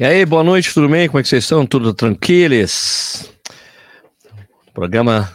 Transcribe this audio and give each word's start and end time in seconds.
E 0.00 0.02
aí, 0.02 0.24
boa 0.24 0.42
noite, 0.42 0.72
tudo 0.72 0.88
bem? 0.88 1.06
Como 1.08 1.18
é 1.18 1.22
que 1.22 1.28
vocês 1.28 1.44
estão? 1.44 1.66
Tudo 1.66 1.92
tranquilos? 1.92 3.30
Programa 4.72 5.28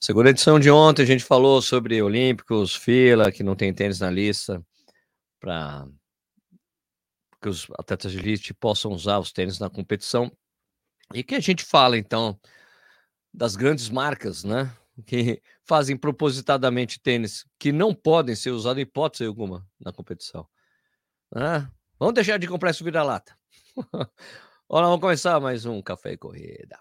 segunda 0.00 0.30
edição 0.30 0.58
de 0.58 0.68
ontem, 0.68 1.02
a 1.02 1.06
gente 1.06 1.22
falou 1.22 1.62
sobre 1.62 2.02
Olímpicos, 2.02 2.74
fila, 2.74 3.30
que 3.30 3.44
não 3.44 3.54
tem 3.54 3.72
tênis 3.72 4.00
na 4.00 4.10
lista, 4.10 4.60
para 5.38 5.86
que 7.40 7.48
os 7.48 7.68
atletas 7.78 8.10
de 8.10 8.18
elite 8.18 8.52
possam 8.52 8.90
usar 8.90 9.20
os 9.20 9.30
tênis 9.30 9.60
na 9.60 9.70
competição. 9.70 10.36
E 11.14 11.22
que 11.22 11.36
a 11.36 11.40
gente 11.40 11.62
fala, 11.62 11.96
então, 11.96 12.36
das 13.32 13.54
grandes 13.54 13.88
marcas, 13.88 14.42
né? 14.42 14.68
Que 15.06 15.40
fazem 15.62 15.96
propositadamente 15.96 16.98
tênis 16.98 17.46
que 17.56 17.70
não 17.70 17.94
podem 17.94 18.34
ser 18.34 18.50
usados 18.50 18.80
em 18.80 18.82
hipótese 18.82 19.26
alguma 19.26 19.64
na 19.78 19.92
competição. 19.92 20.44
Né? 21.32 21.70
Vamos 22.00 22.14
deixar 22.14 22.36
de 22.36 22.48
comprar 22.48 22.70
esse 22.70 22.82
vira-lata. 22.82 23.32
Olá, 24.68 24.86
vamos 24.86 25.00
começar 25.00 25.38
mais 25.38 25.66
um 25.66 25.82
Café 25.82 26.12
e 26.12 26.16
Corrida. 26.16 26.78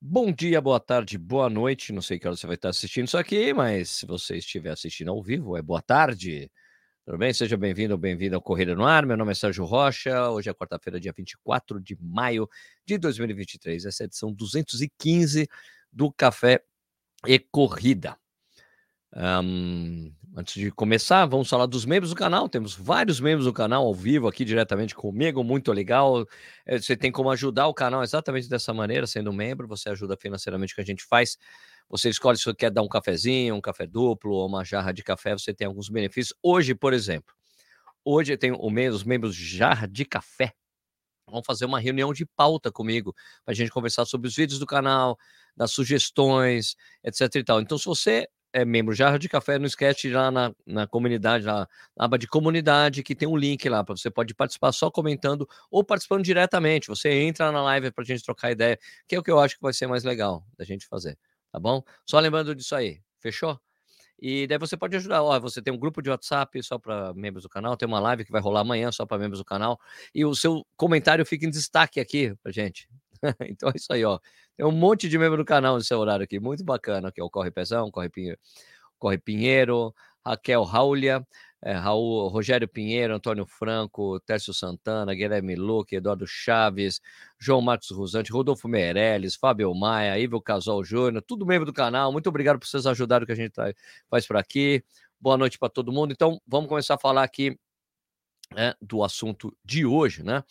Bom 0.00 0.32
dia, 0.32 0.60
boa 0.60 0.80
tarde, 0.80 1.16
boa 1.16 1.48
noite. 1.48 1.92
Não 1.92 2.02
sei 2.02 2.18
que 2.18 2.26
hora 2.26 2.36
você 2.36 2.46
vai 2.46 2.56
estar 2.56 2.70
assistindo 2.70 3.06
isso 3.06 3.18
aqui, 3.18 3.54
mas 3.54 3.90
se 3.90 4.06
você 4.06 4.36
estiver 4.38 4.70
assistindo 4.70 5.10
ao 5.10 5.22
vivo, 5.22 5.56
é 5.56 5.62
boa 5.62 5.80
tarde. 5.80 6.50
Tudo 7.04 7.18
bem? 7.18 7.32
Seja 7.32 7.56
bem-vindo 7.56 7.94
ou 7.94 7.98
bem-vinda 7.98 8.34
ao 8.34 8.42
Corrida 8.42 8.74
no 8.74 8.84
Ar. 8.84 9.06
Meu 9.06 9.16
nome 9.16 9.30
é 9.30 9.34
Sérgio 9.34 9.64
Rocha. 9.64 10.28
Hoje 10.30 10.50
é 10.50 10.54
quarta-feira, 10.54 10.98
dia 10.98 11.12
24 11.16 11.80
de 11.80 11.96
maio 12.00 12.48
de 12.84 12.98
2023. 12.98 13.84
Essa 13.84 14.02
é 14.02 14.04
a 14.04 14.06
edição 14.06 14.32
215 14.32 15.48
do 15.98 16.12
Café 16.12 16.62
e 17.26 17.40
Corrida. 17.40 18.16
Um, 19.12 20.12
antes 20.36 20.54
de 20.54 20.70
começar, 20.70 21.26
vamos 21.26 21.50
falar 21.50 21.66
dos 21.66 21.84
membros 21.84 22.10
do 22.10 22.16
canal. 22.16 22.48
Temos 22.48 22.76
vários 22.76 23.18
membros 23.18 23.46
do 23.46 23.52
canal 23.52 23.84
ao 23.84 23.92
vivo 23.92 24.28
aqui 24.28 24.44
diretamente 24.44 24.94
comigo, 24.94 25.42
muito 25.42 25.72
legal. 25.72 26.24
É, 26.64 26.78
você 26.78 26.96
tem 26.96 27.10
como 27.10 27.28
ajudar 27.32 27.66
o 27.66 27.74
canal 27.74 28.04
exatamente 28.04 28.48
dessa 28.48 28.72
maneira, 28.72 29.08
sendo 29.08 29.32
membro. 29.32 29.66
Você 29.66 29.88
ajuda 29.90 30.16
financeiramente 30.16 30.72
o 30.72 30.76
que 30.76 30.82
a 30.82 30.84
gente 30.84 31.04
faz. 31.04 31.36
Você 31.88 32.08
escolhe 32.08 32.38
se 32.38 32.44
você 32.44 32.54
quer 32.54 32.70
dar 32.70 32.82
um 32.82 32.88
cafezinho, 32.88 33.56
um 33.56 33.60
café 33.60 33.84
duplo 33.84 34.34
ou 34.34 34.46
uma 34.46 34.64
jarra 34.64 34.92
de 34.92 35.02
café. 35.02 35.32
Você 35.32 35.52
tem 35.52 35.66
alguns 35.66 35.88
benefícios. 35.88 36.38
Hoje, 36.40 36.76
por 36.76 36.92
exemplo, 36.92 37.34
hoje 38.04 38.36
tem 38.36 38.52
os 38.56 39.02
membros 39.02 39.34
jarra 39.34 39.88
de 39.88 40.04
café. 40.04 40.54
Vão 41.30 41.42
fazer 41.42 41.64
uma 41.64 41.80
reunião 41.80 42.12
de 42.12 42.26
pauta 42.26 42.70
comigo 42.72 43.14
para 43.44 43.52
a 43.52 43.54
gente 43.54 43.70
conversar 43.70 44.04
sobre 44.04 44.28
os 44.28 44.36
vídeos 44.36 44.58
do 44.58 44.66
canal, 44.66 45.18
das 45.56 45.72
sugestões, 45.72 46.76
etc 47.04 47.34
e 47.36 47.44
tal. 47.44 47.60
Então, 47.60 47.78
se 47.78 47.84
você 47.86 48.28
é 48.52 48.64
membro 48.64 48.94
Jarra 48.94 49.18
de 49.18 49.28
Café, 49.28 49.58
não 49.58 49.66
esquece 49.66 50.02
de 50.02 50.08
ir 50.08 50.14
lá 50.14 50.30
na, 50.30 50.52
na 50.66 50.86
comunidade, 50.86 51.44
lá, 51.44 51.68
na 51.96 52.04
aba 52.06 52.18
de 52.18 52.26
comunidade, 52.26 53.02
que 53.02 53.14
tem 53.14 53.28
um 53.28 53.36
link 53.36 53.68
lá, 53.68 53.84
para 53.84 53.96
você 53.96 54.10
pode 54.10 54.34
participar 54.34 54.72
só 54.72 54.90
comentando 54.90 55.46
ou 55.70 55.84
participando 55.84 56.24
diretamente. 56.24 56.88
Você 56.88 57.10
entra 57.10 57.52
na 57.52 57.62
live 57.62 57.90
para 57.92 58.02
a 58.02 58.06
gente 58.06 58.22
trocar 58.24 58.50
ideia, 58.50 58.78
que 59.06 59.14
é 59.14 59.18
o 59.18 59.22
que 59.22 59.30
eu 59.30 59.38
acho 59.38 59.56
que 59.56 59.62
vai 59.62 59.72
ser 59.72 59.86
mais 59.86 60.04
legal 60.04 60.44
da 60.56 60.64
gente 60.64 60.86
fazer, 60.86 61.18
tá 61.52 61.58
bom? 61.60 61.82
Só 62.06 62.18
lembrando 62.20 62.54
disso 62.54 62.74
aí, 62.74 63.00
fechou? 63.20 63.58
E 64.20 64.46
daí 64.46 64.58
você 64.58 64.76
pode 64.76 64.96
ajudar. 64.96 65.22
Ó, 65.22 65.38
você 65.40 65.62
tem 65.62 65.72
um 65.72 65.78
grupo 65.78 66.02
de 66.02 66.10
WhatsApp 66.10 66.62
só 66.62 66.78
para 66.78 67.14
membros 67.14 67.44
do 67.44 67.48
canal, 67.48 67.76
tem 67.76 67.86
uma 67.86 68.00
live 68.00 68.24
que 68.24 68.32
vai 68.32 68.40
rolar 68.40 68.60
amanhã 68.60 68.90
só 68.90 69.06
para 69.06 69.18
membros 69.18 69.38
do 69.38 69.44
canal, 69.44 69.78
e 70.14 70.24
o 70.24 70.34
seu 70.34 70.66
comentário 70.76 71.24
fica 71.24 71.46
em 71.46 71.50
destaque 71.50 72.00
aqui 72.00 72.34
para 72.42 72.50
gente. 72.52 72.88
então 73.48 73.68
é 73.70 73.72
isso 73.76 73.92
aí, 73.92 74.04
ó. 74.04 74.18
Tem 74.56 74.66
um 74.66 74.72
monte 74.72 75.08
de 75.08 75.18
membro 75.18 75.36
do 75.36 75.44
canal 75.44 75.76
nesse 75.76 75.94
horário 75.94 76.24
aqui, 76.24 76.40
muito 76.40 76.64
bacana, 76.64 77.08
aqui, 77.08 77.22
o 77.22 77.30
Corre 77.30 77.50
Pezão, 77.50 77.90
Corre 77.90 78.08
Pinheiro, 78.08 78.38
Corre 78.98 79.18
Pinheiro 79.18 79.94
Raquel 80.24 80.62
Raulia, 80.62 81.26
é, 81.62 81.72
Raul, 81.72 82.28
Rogério 82.28 82.68
Pinheiro, 82.68 83.14
Antônio 83.14 83.44
Franco, 83.46 84.20
Tércio 84.20 84.54
Santana, 84.54 85.14
Guilherme 85.14 85.56
Luque, 85.56 85.96
Eduardo 85.96 86.26
Chaves, 86.26 87.00
João 87.38 87.60
Marcos 87.60 87.90
Rosante, 87.90 88.30
Rodolfo 88.30 88.68
Meirelles, 88.68 89.34
Fábio 89.34 89.74
Maia, 89.74 90.18
Ivo 90.18 90.40
Casal 90.40 90.84
Júnior, 90.84 91.22
tudo 91.26 91.44
membro 91.44 91.66
do 91.66 91.72
canal. 91.72 92.12
Muito 92.12 92.28
obrigado 92.28 92.58
por 92.58 92.66
vocês 92.66 92.86
ajudarem 92.86 93.24
o 93.24 93.26
que 93.26 93.32
a 93.32 93.36
gente 93.36 93.54
faz 94.08 94.26
por 94.26 94.36
aqui. 94.36 94.84
Boa 95.20 95.36
noite 95.36 95.58
para 95.58 95.68
todo 95.68 95.92
mundo. 95.92 96.12
Então, 96.12 96.40
vamos 96.46 96.68
começar 96.68 96.94
a 96.94 96.98
falar 96.98 97.24
aqui 97.24 97.58
né, 98.54 98.74
do 98.80 99.02
assunto 99.02 99.54
de 99.64 99.84
hoje, 99.84 100.22
né? 100.22 100.44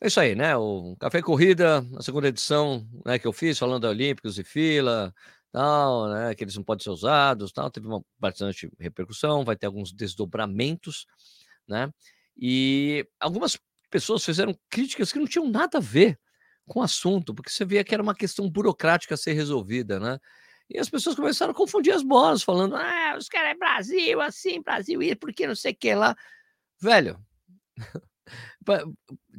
É 0.00 0.08
isso 0.08 0.18
aí, 0.18 0.34
né? 0.34 0.56
O 0.56 0.96
Café 0.98 1.22
Corrida, 1.22 1.86
a 1.96 2.02
segunda 2.02 2.26
edição 2.26 2.84
né, 3.06 3.20
que 3.20 3.26
eu 3.26 3.32
fiz, 3.32 3.56
falando 3.56 3.82
da 3.82 3.90
Olímpicos 3.90 4.36
e 4.36 4.42
fila, 4.42 5.14
tal, 5.52 6.08
né? 6.08 6.34
Que 6.34 6.44
eles 6.44 6.56
não 6.56 6.64
podem 6.64 6.82
ser 6.82 6.90
usados, 6.90 7.52
tal. 7.52 7.70
Teve 7.70 7.86
uma 7.86 8.02
bastante 8.18 8.70
repercussão, 8.80 9.44
vai 9.44 9.56
ter 9.56 9.66
alguns 9.66 9.92
desdobramentos, 9.92 11.06
né? 11.68 11.92
E 12.36 13.06
algumas 13.20 13.58
pessoas 13.90 14.24
fizeram 14.24 14.58
críticas 14.70 15.12
que 15.12 15.18
não 15.18 15.26
tinham 15.26 15.48
nada 15.48 15.78
a 15.78 15.80
ver 15.80 16.18
com 16.66 16.80
o 16.80 16.82
assunto, 16.82 17.34
porque 17.34 17.50
você 17.50 17.64
via 17.64 17.84
que 17.84 17.92
era 17.92 18.02
uma 18.02 18.14
questão 18.14 18.48
burocrática 18.48 19.14
a 19.14 19.18
ser 19.18 19.34
resolvida, 19.34 20.00
né? 20.00 20.18
E 20.70 20.78
as 20.78 20.88
pessoas 20.88 21.14
começaram 21.16 21.52
a 21.52 21.54
confundir 21.54 21.92
as 21.92 22.02
bolas, 22.02 22.42
falando: 22.42 22.74
ah, 22.76 23.14
os 23.18 23.28
caras 23.28 23.50
é 23.50 23.54
Brasil, 23.54 24.20
assim, 24.20 24.62
Brasil, 24.62 25.02
e 25.02 25.14
por 25.14 25.32
que 25.34 25.46
não 25.46 25.54
sei 25.54 25.72
o 25.72 25.76
que 25.76 25.94
lá. 25.94 26.16
Velho, 26.80 27.18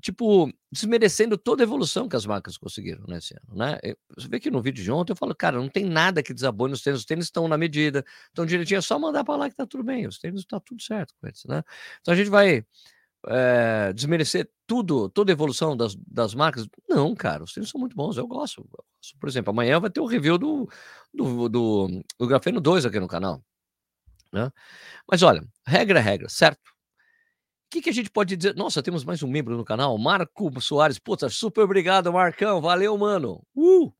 tipo, 0.01 0.51
desmerecendo 0.71 1.37
toda 1.37 1.63
a 1.63 1.65
evolução 1.65 2.07
que 2.07 2.15
as 2.15 2.25
marcas 2.25 2.57
conseguiram 2.57 3.03
nesse 3.07 3.33
ano, 3.33 3.57
né? 3.57 3.79
Você 4.15 4.27
vê 4.27 4.39
que 4.39 4.51
no 4.51 4.61
vídeo 4.61 4.83
de 4.83 4.91
ontem 4.91 5.13
eu 5.13 5.15
falo, 5.15 5.33
cara, 5.35 5.57
não 5.57 5.69
tem 5.69 5.85
nada 5.85 6.21
que 6.21 6.33
desabone 6.33 6.73
os 6.73 6.81
tênis, 6.81 6.99
os 6.99 7.05
tênis 7.05 7.25
estão 7.25 7.47
na 7.47 7.57
medida, 7.57 8.03
estão 8.27 8.45
direitinho, 8.45 8.79
é 8.79 8.81
só 8.81 8.99
mandar 8.99 9.23
para 9.23 9.35
lá 9.35 9.49
que 9.49 9.55
tá 9.55 9.65
tudo 9.65 9.83
bem, 9.83 10.07
os 10.07 10.19
tênis 10.19 10.45
tá 10.45 10.59
tudo 10.59 10.81
certo 10.81 11.13
com 11.19 11.27
eles, 11.27 11.43
né? 11.45 11.63
Então 12.01 12.13
a 12.13 12.17
gente 12.17 12.29
vai 12.29 12.65
é, 13.27 13.93
desmerecer 13.93 14.49
tudo, 14.67 15.09
toda 15.09 15.31
a 15.31 15.33
evolução 15.33 15.75
das, 15.77 15.95
das 15.95 16.33
marcas? 16.33 16.67
Não, 16.89 17.15
cara, 17.15 17.43
os 17.43 17.53
tênis 17.53 17.69
são 17.69 17.79
muito 17.79 17.95
bons, 17.95 18.17
eu 18.17 18.27
gosto. 18.27 18.61
Eu 18.61 18.67
gosto. 18.69 19.17
Por 19.19 19.29
exemplo, 19.29 19.51
amanhã 19.51 19.79
vai 19.79 19.89
ter 19.89 19.99
o 19.99 20.03
um 20.03 20.07
review 20.07 20.37
do, 20.37 20.69
do, 21.13 21.49
do, 21.49 22.03
do 22.19 22.27
Grafeno 22.27 22.59
2 22.59 22.85
aqui 22.85 22.99
no 22.99 23.07
canal, 23.07 23.43
né? 24.31 24.51
Mas 25.09 25.23
olha, 25.23 25.43
regra 25.65 25.99
é 25.99 26.01
regra, 26.01 26.29
certo? 26.29 26.72
Que, 27.73 27.81
que 27.81 27.89
a 27.89 27.93
gente 27.93 28.11
pode 28.11 28.37
dizer? 28.37 28.55
Nossa, 28.55 28.83
temos 28.83 29.03
mais 29.03 29.23
um 29.23 29.27
membro 29.27 29.57
no 29.57 29.65
canal, 29.65 29.97
Marco 29.97 30.61
Soares. 30.61 30.99
Puta, 30.99 31.27
super 31.27 31.61
obrigado, 31.61 32.13
Marcão. 32.13 32.61
Valeu, 32.61 32.95
mano. 32.95 33.43
Uh! 33.55 33.91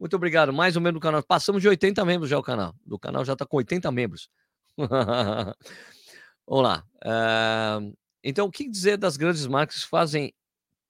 Muito 0.00 0.16
obrigado. 0.16 0.52
Mais 0.52 0.76
um 0.76 0.80
membro 0.80 0.98
do 0.98 1.02
canal. 1.02 1.22
Passamos 1.22 1.62
de 1.62 1.68
80 1.68 2.04
membros 2.04 2.28
já 2.28 2.36
o 2.36 2.42
canal. 2.42 2.74
Do 2.84 2.98
canal 2.98 3.24
já 3.24 3.34
está 3.34 3.46
com 3.46 3.56
80 3.56 3.90
membros. 3.92 4.28
Vamos 4.76 6.64
lá. 6.64 6.84
Uh, 7.04 7.96
então, 8.20 8.46
o 8.46 8.50
que 8.50 8.68
dizer 8.68 8.96
das 8.96 9.16
grandes 9.16 9.46
marcas 9.46 9.84
que 9.84 9.88
fazem 9.88 10.34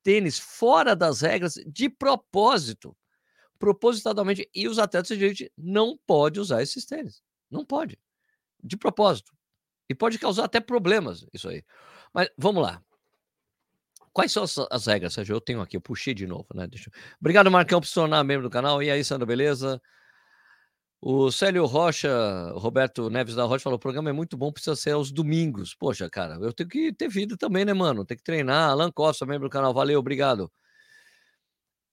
tênis 0.02 0.38
fora 0.38 0.96
das 0.96 1.20
regras 1.20 1.54
de 1.66 1.90
propósito? 1.90 2.96
Propositadamente. 3.58 4.48
E 4.54 4.66
os 4.66 4.78
atletas 4.78 5.18
de 5.18 5.24
elite 5.26 5.52
não 5.58 5.98
podem 6.06 6.40
usar 6.40 6.62
esses 6.62 6.86
tênis. 6.86 7.22
Não 7.50 7.66
pode. 7.66 7.98
De 8.62 8.78
propósito. 8.78 9.30
E 9.90 9.94
pode 9.94 10.18
causar 10.18 10.44
até 10.44 10.58
problemas 10.58 11.26
isso 11.34 11.50
aí. 11.50 11.62
Mas 12.14 12.30
vamos 12.38 12.62
lá. 12.62 12.80
Quais 14.12 14.30
são 14.30 14.44
as, 14.44 14.56
as, 14.70 14.86
regras, 14.86 15.14
Sérgio? 15.14 15.34
Eu 15.34 15.40
tenho 15.40 15.60
aqui, 15.60 15.76
eu 15.76 15.80
puxei 15.80 16.14
de 16.14 16.26
novo, 16.26 16.46
né? 16.54 16.68
Deixa... 16.68 16.88
Obrigado, 17.20 17.50
Marcão, 17.50 17.80
por 17.80 17.86
se 17.88 17.94
tornar 17.94 18.22
membro 18.22 18.44
do 18.44 18.50
canal. 18.50 18.80
E 18.80 18.88
aí, 18.88 19.04
Sandra, 19.04 19.26
beleza? 19.26 19.82
O 21.00 21.30
Célio 21.32 21.66
Rocha, 21.66 22.08
Roberto 22.52 23.10
Neves 23.10 23.34
da 23.34 23.44
Rocha 23.44 23.64
falou: 23.64 23.76
o 23.76 23.80
programa 23.80 24.10
é 24.10 24.12
muito 24.12 24.36
bom, 24.36 24.52
precisa 24.52 24.76
ser 24.76 24.92
aos 24.92 25.10
domingos. 25.10 25.74
Poxa, 25.74 26.08
cara, 26.08 26.36
eu 26.40 26.52
tenho 26.52 26.68
que 26.68 26.92
ter 26.92 27.08
vida 27.08 27.36
também, 27.36 27.64
né, 27.64 27.74
mano? 27.74 28.04
Tem 28.04 28.16
que 28.16 28.22
treinar. 28.22 28.70
Alan 28.70 28.90
Costa, 28.92 29.26
membro 29.26 29.48
do 29.48 29.52
canal, 29.52 29.74
valeu, 29.74 29.98
obrigado. 29.98 30.50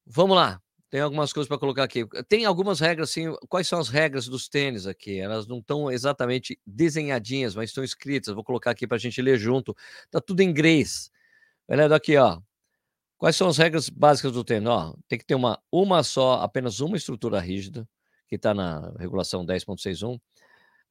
Vamos 0.05 0.35
lá. 0.37 0.61
Tem 0.91 0.99
algumas 0.99 1.31
coisas 1.31 1.47
para 1.47 1.57
colocar 1.57 1.83
aqui. 1.83 2.05
Tem 2.27 2.43
algumas 2.43 2.81
regras, 2.81 3.09
assim. 3.09 3.33
Quais 3.47 3.65
são 3.65 3.79
as 3.79 3.87
regras 3.87 4.27
dos 4.27 4.49
tênis 4.49 4.85
aqui? 4.85 5.17
Elas 5.17 5.47
não 5.47 5.59
estão 5.59 5.89
exatamente 5.89 6.59
desenhadinhas, 6.67 7.55
mas 7.55 7.69
estão 7.69 7.81
escritas. 7.81 8.35
Vou 8.35 8.43
colocar 8.43 8.71
aqui 8.71 8.85
para 8.85 8.97
a 8.97 8.99
gente 8.99 9.21
ler 9.21 9.39
junto. 9.39 9.73
Tá 10.11 10.19
tudo 10.19 10.41
em 10.41 10.49
inglês. 10.49 11.09
Olha 11.65 11.95
aqui, 11.95 12.17
ó. 12.17 12.41
Quais 13.17 13.37
são 13.37 13.47
as 13.47 13.57
regras 13.57 13.87
básicas 13.87 14.33
do 14.33 14.43
tênis? 14.43 14.67
Ó, 14.67 14.93
tem 15.07 15.17
que 15.17 15.23
ter 15.25 15.35
uma, 15.35 15.57
uma 15.71 16.03
só, 16.03 16.41
apenas 16.41 16.81
uma 16.81 16.97
estrutura 16.97 17.39
rígida, 17.39 17.87
que 18.27 18.35
está 18.35 18.53
na 18.53 18.91
regulação 18.99 19.45
10.61. 19.45 20.19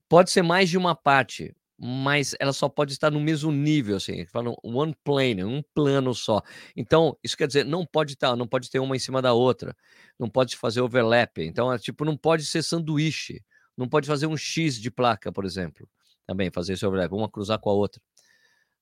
Pode 0.09 0.31
ser 0.31 0.41
mais 0.41 0.71
de 0.71 0.79
uma 0.79 0.95
parte 0.95 1.55
mas 1.81 2.35
ela 2.39 2.53
só 2.53 2.69
pode 2.69 2.93
estar 2.93 3.11
no 3.11 3.21
mesmo 3.21 3.51
nível, 3.51 3.97
assim, 3.97 4.27
falam 4.27 4.55
one 4.63 4.95
plane, 5.03 5.45
um 5.45 5.63
plano 5.75 6.15
só. 6.15 6.43
Então, 6.77 7.17
isso 7.25 7.37
quer 7.37 7.47
dizer, 7.47 7.65
não 7.65 7.87
pode 7.87 8.13
estar, 8.15 8.37
não 8.37 8.47
pode 8.47 8.71
ter 8.71 8.79
uma 8.81 8.95
em 8.97 8.99
cima 8.99 9.23
da 9.23 9.33
outra, 9.33 9.75
não 10.19 10.29
pode 10.29 10.57
fazer 10.57 10.81
overlap. 10.83 11.39
Então, 11.39 11.73
é 11.73 11.79
tipo, 11.79 12.05
não 12.05 12.17
pode 12.17 12.45
ser 12.45 12.63
sanduíche, 12.63 13.43
não 13.77 13.89
pode 13.89 14.07
fazer 14.07 14.27
um 14.27 14.37
X 14.37 14.79
de 14.81 14.91
placa, 14.91 15.33
por 15.33 15.45
exemplo, 15.45 15.89
também 16.27 16.51
fazer 16.51 16.75
esse 16.75 16.85
overlap, 16.85 17.13
uma 17.13 17.31
cruzar 17.31 17.59
com 17.59 17.71
a 17.71 17.73
outra. 17.73 18.03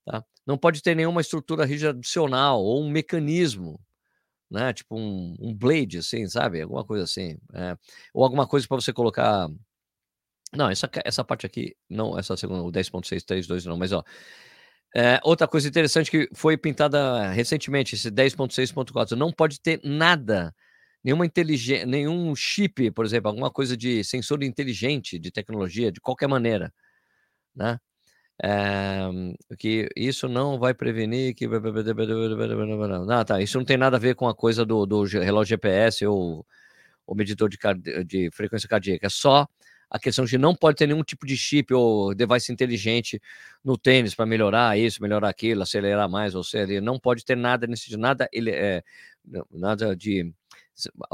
Tá? 0.05 0.25
Não 0.47 0.59
pode 0.59 0.83
ter 0.83 0.95
nenhuma 0.97 1.21
estrutura 1.21 1.65
rígida 1.65 1.91
adicional 1.91 2.63
ou 2.63 2.83
um 2.83 2.91
mecanismo 2.91 3.81
né? 4.51 4.73
Tipo 4.73 4.97
um, 4.97 5.37
um 5.39 5.55
blade, 5.55 5.99
assim, 5.99 6.27
sabe? 6.27 6.63
Alguma 6.63 6.85
coisa 6.85 7.05
assim. 7.05 7.37
É. 7.55 7.77
Ou 8.15 8.25
alguma 8.25 8.47
coisa 8.47 8.67
para 8.67 8.81
você 8.81 8.93
colocar. 8.93 9.49
Não, 10.55 10.71
essa, 10.71 10.89
essa 11.05 11.25
parte 11.25 11.45
aqui, 11.47 11.77
não, 11.89 12.19
essa 12.19 12.37
segunda, 12.37 12.63
o 12.63 12.73
10.632 12.73 13.65
não, 13.67 13.77
mas 13.77 13.93
ó. 13.93 14.03
É, 14.97 15.21
outra 15.23 15.47
coisa 15.47 15.69
interessante 15.69 16.11
que 16.11 16.29
foi 16.35 16.57
pintada 16.57 17.31
recentemente, 17.31 17.95
esse 17.95 18.11
10.6.4, 18.11 19.13
não 19.17 19.31
pode 19.31 19.61
ter 19.61 19.81
nada, 19.85 20.55
nenhuma 21.05 21.27
inteligência, 21.27 21.85
nenhum 21.87 22.35
chip, 22.35 22.91
por 22.93 23.05
exemplo, 23.05 23.29
alguma 23.29 23.51
coisa 23.51 23.77
de 23.77 24.03
sensor 24.05 24.43
inteligente, 24.43 25.19
de 25.19 25.31
tecnologia, 25.31 25.93
de 25.93 26.01
qualquer 26.01 26.29
maneira, 26.29 26.73
né? 27.55 27.79
É, 28.43 29.01
que 29.59 29.89
isso 29.97 30.29
não 30.29 30.59
vai 30.59 30.73
prevenir 30.75 31.35
que. 31.35 31.47
Ah, 33.11 33.25
tá. 33.25 33.41
Isso 33.43 33.59
não 33.59 33.65
tem 33.65 33.77
nada 33.77 33.97
a 33.97 34.01
ver 34.01 34.15
com 34.15 34.29
a 34.29 34.35
coisa 34.35 34.65
do, 34.65 34.87
do 34.87 35.05
relógio 35.05 35.51
GPS 35.51 36.07
ou 36.07 36.47
o 37.07 37.15
medidor 37.15 37.49
de, 37.49 37.59
de 38.05 38.31
frequência 38.33 38.69
cardíaca. 38.69 39.07
É 39.07 39.11
só 39.11 39.49
a 39.91 39.99
questão 39.99 40.25
de 40.25 40.37
não 40.37 40.55
pode 40.55 40.77
ter 40.77 40.87
nenhum 40.87 41.03
tipo 41.03 41.27
de 41.27 41.37
chip 41.37 41.73
ou 41.73 42.15
device 42.15 42.53
inteligente 42.53 43.21
no 43.65 43.79
tênis 43.79 44.15
para 44.15 44.27
melhorar 44.27 44.79
isso, 44.79 45.03
melhorar 45.03 45.29
aquilo, 45.29 45.63
acelerar 45.63 46.09
mais 46.09 46.35
ou 46.35 46.45
seja, 46.45 46.81
não 46.81 46.99
pode 46.99 47.25
ter 47.25 47.37
nada 47.37 47.67
nesse 47.67 47.97
nada 47.97 48.29
ele 48.33 48.51
é 48.51 48.83
nada 49.51 49.97
de 49.97 50.33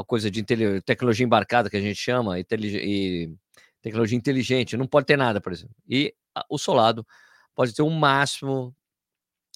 coisa 0.05 0.29
de 0.29 0.43
tecnologia 0.85 1.25
embarcada 1.25 1.69
que 1.69 1.77
a 1.77 1.81
gente 1.81 1.99
chama 1.99 2.39
e 2.39 2.43
tecnologia 3.81 4.17
inteligente, 4.17 4.77
não 4.77 4.87
pode 4.87 5.05
ter 5.05 5.17
nada, 5.17 5.39
por 5.39 5.51
exemplo. 5.51 5.75
E 5.87 6.13
o 6.49 6.57
solado 6.57 7.05
pode 7.53 7.73
ter 7.73 7.81
um 7.81 7.89
máximo, 7.91 8.75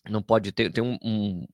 não 0.08 0.22
pode 0.22 0.52
ter, 0.52 0.72
ter 0.72 0.82
um, 0.82 0.98
um, 1.04 1.48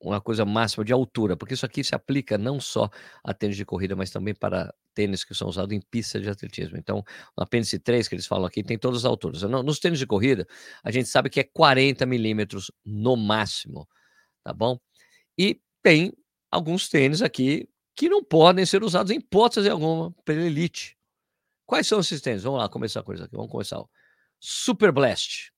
uma 0.00 0.20
coisa 0.20 0.44
máxima 0.44 0.84
de 0.84 0.92
altura, 0.92 1.36
porque 1.36 1.54
isso 1.54 1.66
aqui 1.66 1.82
se 1.82 1.94
aplica 1.94 2.38
não 2.38 2.60
só 2.60 2.88
a 3.24 3.34
tênis 3.34 3.56
de 3.56 3.64
corrida, 3.64 3.96
mas 3.96 4.10
também 4.10 4.34
para 4.34 4.72
tênis 4.94 5.24
que 5.24 5.34
são 5.34 5.48
usados 5.48 5.74
em 5.74 5.80
pista 5.80 6.20
de 6.20 6.28
atletismo. 6.28 6.76
Então, 6.76 7.02
o 7.36 7.42
apêndice 7.42 7.78
3 7.78 8.06
que 8.06 8.14
eles 8.14 8.26
falam 8.26 8.46
aqui 8.46 8.62
tem 8.62 8.78
todas 8.78 9.00
as 9.00 9.04
alturas. 9.04 9.42
Nos 9.42 9.78
tênis 9.78 9.98
de 9.98 10.06
corrida, 10.06 10.46
a 10.84 10.90
gente 10.90 11.08
sabe 11.08 11.28
que 11.28 11.40
é 11.40 11.44
40 11.44 12.06
milímetros 12.06 12.70
no 12.84 13.16
máximo, 13.16 13.88
tá 14.44 14.52
bom? 14.52 14.78
E 15.36 15.60
tem 15.82 16.12
alguns 16.50 16.88
tênis 16.88 17.22
aqui 17.22 17.68
que 17.96 18.08
não 18.08 18.22
podem 18.22 18.64
ser 18.64 18.84
usados 18.84 19.10
em 19.10 19.16
hipótese 19.16 19.68
alguma 19.68 20.12
pela 20.24 20.42
elite. 20.42 20.96
Quais 21.66 21.86
são 21.86 22.00
esses 22.00 22.20
tênis? 22.20 22.44
Vamos 22.44 22.60
lá, 22.60 22.68
começar 22.68 23.02
com 23.02 23.12
isso 23.12 23.24
aqui. 23.24 23.36
Vamos 23.36 23.50
começar. 23.50 23.82
Super 24.40 24.92
Blast. 24.92 25.52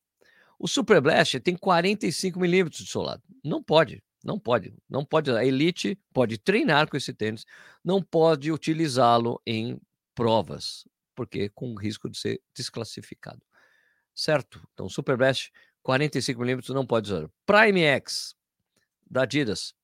O 0.58 0.66
Super 0.66 1.00
Blast 1.00 1.38
tem 1.40 1.56
45 1.56 2.40
milímetros 2.40 2.84
de 2.84 2.90
solado. 2.90 3.22
Não 3.44 3.62
pode, 3.62 4.02
não 4.24 4.38
pode, 4.38 4.74
não 4.88 5.04
pode. 5.04 5.30
A 5.30 5.44
Elite 5.44 5.98
pode 6.12 6.38
treinar 6.38 6.88
com 6.88 6.96
esse 6.96 7.12
tênis, 7.12 7.44
não 7.84 8.02
pode 8.02 8.52
utilizá-lo 8.52 9.40
em 9.46 9.80
provas, 10.14 10.86
porque 11.14 11.48
com 11.50 11.74
risco 11.74 12.08
de 12.08 12.18
ser 12.18 12.40
desclassificado. 12.54 13.42
Certo? 14.14 14.60
Então, 14.74 14.88
Super 14.88 15.16
Blast, 15.16 15.50
45 15.82 16.40
milímetros, 16.40 16.74
não 16.74 16.86
pode 16.86 17.12
usar. 17.12 17.28
Prime 17.46 17.82
X, 17.82 18.34
da 19.10 19.22
Adidas. 19.22 19.74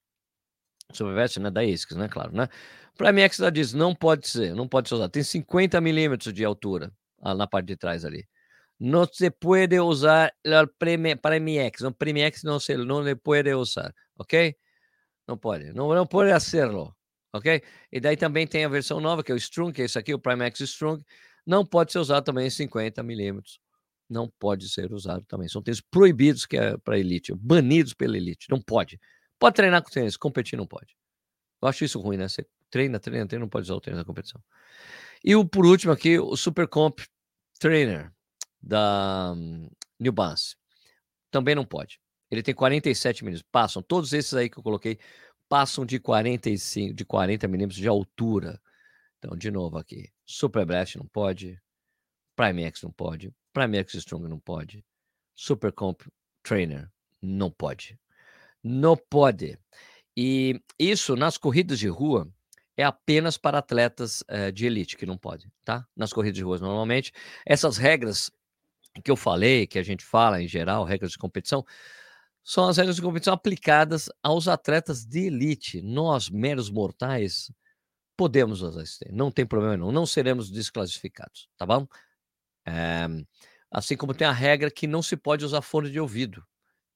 Super 0.93 1.15
Blast, 1.15 1.41
né? 1.41 1.51
Da 1.51 1.63
ASICS, 1.63 1.97
né? 1.97 2.09
Claro, 2.09 2.33
né? 2.37 2.49
Prime 2.97 3.23
X 3.23 3.39
da 3.39 3.49
Adidas, 3.49 3.73
não 3.73 3.95
pode 3.95 4.29
ser, 4.29 4.55
não 4.55 4.69
pode 4.69 4.89
ser 4.89 4.97
usado. 4.97 5.11
Tem 5.11 5.23
50 5.23 5.81
milímetros 5.81 6.33
de 6.35 6.45
altura 6.45 6.93
ah, 7.23 7.35
na 7.35 7.47
parte 7.47 7.67
de 7.67 7.77
trás 7.77 8.05
ali. 8.05 8.27
no 8.79 9.07
se 9.07 9.31
puede 9.31 9.81
usar 9.81 10.35
el 10.43 10.69
Premiex, 10.69 11.83
no 11.83 11.93
Premiex 11.93 12.45
no 12.45 12.61
se 12.61 12.77
no 12.77 13.03
le 13.03 13.17
puede 13.17 13.55
usar, 13.55 13.95
ok? 14.19 14.57
Não 15.27 15.37
pode, 15.37 15.73
não, 15.73 15.95
não 15.95 16.07
pode 16.07 16.31
hacerlo, 16.31 16.95
ok? 17.33 17.63
E 17.93 18.01
daí 18.01 18.17
também 18.17 18.47
tem 18.47 18.65
a 18.65 18.69
versão 18.69 19.01
nova, 19.01 19.23
que 19.23 19.33
é 19.33 19.35
o 19.35 19.39
Strung, 19.39 19.73
que 19.73 19.83
é 19.83 19.85
esse 19.85 19.99
aqui, 19.99 20.15
o 20.15 20.19
Primex 20.19 20.61
Strung, 20.61 21.03
não 21.47 21.65
pode 21.65 21.93
ser 21.93 21.99
usado 21.99 22.25
também 22.25 22.47
em 22.47 22.51
50 22.51 23.03
milímetros, 23.03 23.61
não 24.09 24.29
pode 24.39 24.69
ser 24.69 24.93
usado 24.93 25.25
também. 25.27 25.49
São 25.49 25.63
tênis 25.63 25.81
proibidos 25.81 26.47
que 26.47 26.57
é 26.57 26.77
para 26.79 26.99
elite, 26.99 27.33
banidos 27.35 27.95
pela 27.95 28.17
elite, 28.17 28.47
não 28.51 28.61
pode. 28.61 29.01
Pode 29.39 29.57
treinar 29.57 29.83
com 29.83 29.91
tênis, 29.91 30.17
competir 30.17 30.57
não 30.57 30.67
pode. 30.67 30.97
Eu 31.63 31.69
acho 31.69 31.85
isso 31.85 32.01
ruim, 32.01 32.17
né? 32.17 32.29
Você 32.29 32.47
treina, 32.71 32.99
treina, 32.99 33.27
treina, 33.27 33.45
não 33.45 33.49
pode 33.49 33.65
usar 33.65 33.75
o 33.75 33.81
tênis 33.81 33.99
na 33.99 34.05
competição. 34.05 34.43
E 35.25 35.35
o 35.35 35.45
por 35.45 35.67
último 35.67 35.93
aqui, 35.93 36.19
o 36.19 36.37
Super 36.37 36.69
Comp 36.69 37.01
Trainer 37.59 38.13
da 38.63 39.33
hum, 39.37 39.69
New 39.99 40.13
Balance. 40.13 40.57
Também 41.31 41.55
não 41.55 41.65
pode. 41.65 42.01
Ele 42.31 42.43
tem 42.43 42.55
47 42.55 43.25
milímetros. 43.25 43.49
Passam, 43.51 43.83
todos 43.83 44.13
esses 44.13 44.35
aí 44.35 44.49
que 44.49 44.59
eu 44.59 44.63
coloquei, 44.63 44.99
passam 45.49 45.85
de 45.87 45.99
45, 45.99 46.95
de 46.95 47.05
40 47.05 47.49
milímetros 47.49 47.81
de 47.81 47.89
altura. 47.89 48.61
Então, 49.19 49.37
de 49.37 49.51
novo 49.51 49.79
aqui. 49.79 50.11
Super 50.25 50.65
Blast 50.65 50.99
não 50.99 51.07
pode. 51.07 51.61
Prime 52.35 52.65
X 52.65 52.83
não 52.83 52.91
pode. 52.91 53.33
Prime 53.53 53.79
X 53.79 53.95
Strong 53.95 54.29
não 54.29 54.39
pode. 54.39 54.85
Super 55.35 55.73
Comp 55.73 56.03
Trainer 56.43 56.91
não 57.23 57.51
pode. 57.51 57.99
Não 58.63 58.97
pode. 58.97 59.59
E 60.17 60.61
isso 60.79 61.15
nas 61.15 61.39
corridas 61.39 61.79
de 61.79 61.89
rua 61.89 62.29
é 62.77 62.85
apenas 62.85 63.39
para 63.39 63.59
atletas 63.59 64.23
é, 64.29 64.51
de 64.51 64.67
elite 64.67 64.97
que 64.97 65.07
não 65.07 65.17
pode, 65.17 65.51
tá? 65.65 65.87
Nas 65.97 66.13
corridas 66.13 66.37
de 66.37 66.45
rua, 66.45 66.59
normalmente. 66.59 67.13
Essas 67.45 67.77
regras 67.77 68.31
que 69.03 69.11
eu 69.11 69.17
falei, 69.17 69.67
que 69.67 69.79
a 69.79 69.83
gente 69.83 70.05
fala 70.05 70.43
em 70.43 70.49
geral, 70.49 70.85
regras 70.85 71.13
de 71.13 71.19
competição, 71.19 71.65
são 72.49 72.69
as 72.69 72.77
regras 72.77 72.95
de 72.95 73.03
competição 73.03 73.35
aplicadas 73.35 74.09
aos 74.23 74.47
atletas 74.47 75.05
de 75.05 75.27
elite. 75.27 75.83
Nós, 75.83 76.31
meros 76.31 76.71
mortais, 76.71 77.51
podemos 78.17 78.63
esse 78.79 79.05
não 79.13 79.33
tem 79.33 79.45
problema 79.45 79.77
não, 79.77 79.91
não 79.91 80.07
seremos 80.07 80.49
desclassificados, 80.49 81.49
tá 81.57 81.67
bom? 81.67 81.89
É, 82.65 83.07
assim 83.69 83.97
como 83.97 84.15
tem 84.15 84.27
a 84.29 84.33
regra 84.33 84.71
que 84.71 84.87
não 84.87 85.03
se 85.03 85.17
pode 85.17 85.45
usar 85.45 85.61
fone 85.61 85.91
de 85.91 85.99
ouvido 85.99 86.43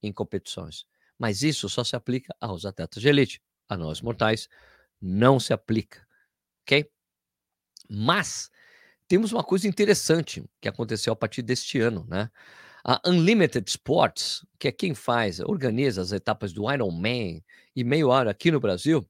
em 0.01 0.11
competições, 0.13 0.85
mas 1.19 1.43
isso 1.43 1.67
só 1.67 1.83
se 1.83 1.97
aplica 1.97 2.33
aos 2.39 2.65
atletas 2.65 3.01
de 3.01 3.09
elite, 3.09 3.41
a 3.67 3.75
nós 3.75 4.01
mortais 4.01 4.47
não 5.01 5.37
se 5.37 5.51
aplica, 5.51 6.07
ok? 6.63 6.89
Mas 7.89 8.49
temos 9.05 9.33
uma 9.33 9.43
coisa 9.43 9.67
interessante 9.67 10.43
que 10.61 10.69
aconteceu 10.69 11.11
a 11.11 11.15
partir 11.15 11.41
deste 11.41 11.77
ano, 11.81 12.05
né? 12.09 12.31
A 12.83 12.99
Unlimited 13.05 13.69
Sports, 13.69 14.45
que 14.57 14.67
é 14.67 14.71
quem 14.71 14.95
faz, 14.95 15.39
organiza 15.39 16.01
as 16.01 16.11
etapas 16.11 16.51
do 16.51 16.71
Ironman 16.71 17.43
e 17.75 17.83
meio 17.83 18.09
hora 18.09 18.31
aqui 18.31 18.51
no 18.51 18.59
Brasil, 18.59 19.07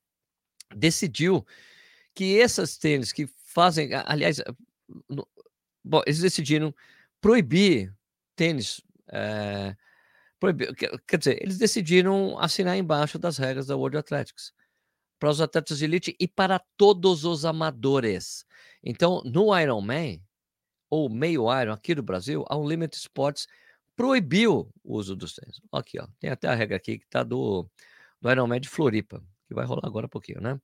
decidiu 0.75 1.45
que 2.13 2.39
essas 2.39 2.77
tênis 2.77 3.11
que 3.11 3.27
fazem, 3.27 3.89
aliás, 4.05 4.41
no, 5.09 5.27
bom, 5.83 6.01
eles 6.05 6.19
decidiram 6.19 6.73
proibir 7.21 7.93
tênis, 8.35 8.81
é, 9.09 9.75
proibir, 10.39 10.73
quer 11.07 11.17
dizer, 11.17 11.41
eles 11.41 11.57
decidiram 11.57 12.37
assinar 12.39 12.77
embaixo 12.77 13.17
das 13.17 13.37
regras 13.37 13.67
da 13.67 13.77
World 13.77 13.97
Athletics 13.97 14.53
para 15.19 15.29
os 15.29 15.39
atletas 15.39 15.77
de 15.77 15.85
elite 15.85 16.15
e 16.19 16.27
para 16.27 16.59
todos 16.75 17.23
os 17.25 17.45
amadores. 17.45 18.45
Então, 18.83 19.21
no 19.23 19.57
Ironman, 19.57 20.21
ou 20.91 21.09
meio 21.09 21.43
Iron 21.59 21.71
aqui 21.71 21.95
do 21.95 22.03
Brasil, 22.03 22.45
a 22.49 22.57
Unlimited 22.57 22.97
Sports 22.97 23.47
proibiu 23.95 24.69
o 24.83 24.97
uso 24.97 25.15
dos 25.15 25.33
tênis. 25.33 25.61
Aqui, 25.71 25.97
ó, 25.99 26.07
tem 26.19 26.29
até 26.29 26.49
a 26.49 26.53
regra 26.53 26.75
aqui 26.75 26.99
que 26.99 27.05
está 27.05 27.23
do, 27.23 27.67
do 28.19 28.29
Ironman 28.29 28.59
de 28.59 28.67
Floripa, 28.67 29.23
que 29.47 29.55
vai 29.55 29.65
rolar 29.65 29.87
agora 29.87 30.05
um 30.05 30.09
pouquinho, 30.09 30.41
né? 30.41 30.59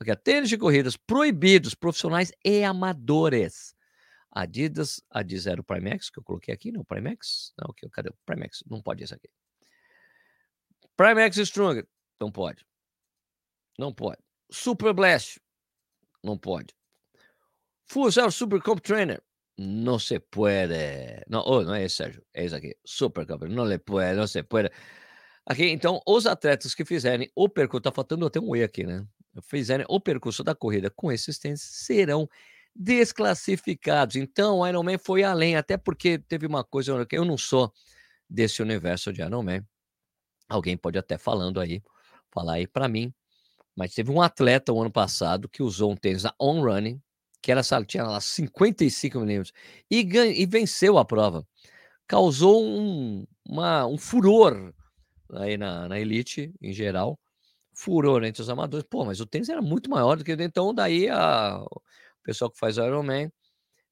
Aqui, 0.00 0.10
ó, 0.10 0.16
tênis 0.16 0.48
de 0.48 0.58
corridas 0.58 0.96
proibidos, 0.96 1.74
profissionais 1.74 2.32
e 2.44 2.64
amadores. 2.64 3.74
Adidas, 4.30 5.02
a 5.10 5.22
de 5.22 5.38
zero 5.38 5.64
Primex, 5.64 6.10
que 6.10 6.18
eu 6.18 6.24
coloquei 6.24 6.52
aqui, 6.52 6.70
não, 6.70 6.84
Primex? 6.84 7.52
Não, 7.56 7.70
aqui, 7.70 7.88
cadê 7.88 8.10
o 8.10 8.14
Primex? 8.26 8.62
Não 8.68 8.82
pode 8.82 9.02
isso 9.02 9.14
aqui. 9.14 9.28
Primex 10.96 11.36
Strong, 11.36 11.84
não 12.20 12.30
pode. 12.30 12.66
Não 13.78 13.94
pode. 13.94 14.18
Super 14.50 14.92
Blast, 14.92 15.40
não 16.22 16.36
pode. 16.36 16.74
Full 17.86 18.10
Super 18.30 18.60
Comp 18.60 18.80
Trainer. 18.80 19.22
Não 19.58 19.98
se 19.98 20.20
pode. 20.20 20.74
Não, 21.28 21.42
oh, 21.44 21.62
não 21.62 21.74
é 21.74 21.84
esse, 21.84 21.96
Sérgio. 21.96 22.24
É 22.32 22.44
esse 22.44 22.54
aqui. 22.54 22.76
Super 22.84 23.26
Comp. 23.26 23.42
Não 23.42 23.64
le 23.64 23.78
pode, 23.78 24.14
não 24.14 24.26
se 24.26 24.42
pode. 24.44 24.70
Aqui, 25.44 25.64
então, 25.64 26.00
os 26.06 26.26
atletas 26.26 26.74
que 26.74 26.84
fizerem 26.84 27.28
o 27.34 27.48
percurso, 27.48 27.82
tá 27.82 27.90
faltando 27.90 28.26
até 28.26 28.38
um 28.38 28.54
E 28.54 28.62
aqui, 28.62 28.84
né? 28.84 29.04
Fizerem 29.42 29.84
o 29.88 30.00
percurso 30.00 30.44
da 30.44 30.54
corrida 30.54 30.90
com 30.90 31.10
esses 31.10 31.38
tênis 31.38 31.62
serão 31.62 32.28
desclassificados. 32.74 34.14
Então, 34.16 34.58
o 34.58 34.66
Ironman 34.66 34.98
foi 34.98 35.24
além, 35.24 35.56
até 35.56 35.76
porque 35.76 36.18
teve 36.18 36.46
uma 36.46 36.62
coisa 36.62 37.04
que 37.04 37.18
eu 37.18 37.24
não 37.24 37.36
sou 37.36 37.72
desse 38.30 38.62
universo 38.62 39.12
de 39.12 39.22
Ironman. 39.22 39.66
Alguém 40.48 40.76
pode 40.76 40.98
até 40.98 41.18
falando 41.18 41.60
aí, 41.60 41.82
falar 42.32 42.54
aí 42.54 42.66
para 42.66 42.88
mim, 42.88 43.12
mas 43.74 43.92
teve 43.94 44.10
um 44.10 44.22
atleta 44.22 44.72
o 44.72 44.80
ano 44.80 44.92
passado 44.92 45.48
que 45.48 45.62
usou 45.62 45.92
um 45.92 45.96
tênis 45.96 46.22
da 46.22 46.34
On 46.40 46.62
Running, 46.62 47.00
sabe, 47.62 47.86
tinha 47.86 48.04
lá 48.04 48.20
55 48.20 49.20
milímetros, 49.20 49.52
e, 49.90 50.00
e 50.00 50.46
venceu 50.46 50.98
a 50.98 51.04
prova. 51.04 51.46
Causou 52.06 52.64
um, 52.64 53.26
uma, 53.46 53.86
um 53.86 53.98
furor 53.98 54.72
aí 55.34 55.56
na, 55.56 55.88
na 55.88 56.00
elite 56.00 56.52
em 56.60 56.72
geral. 56.72 57.18
furor 57.74 58.24
entre 58.24 58.42
os 58.42 58.50
amadores. 58.50 58.86
Pô, 58.90 59.04
mas 59.04 59.20
o 59.20 59.26
tênis 59.26 59.48
era 59.48 59.62
muito 59.62 59.90
maior 59.90 60.16
do 60.16 60.24
que 60.24 60.32
então 60.32 60.74
daí 60.74 61.08
a, 61.08 61.60
o 61.62 61.82
pessoal 62.24 62.50
que 62.50 62.58
faz 62.58 62.76
Ironman 62.78 63.30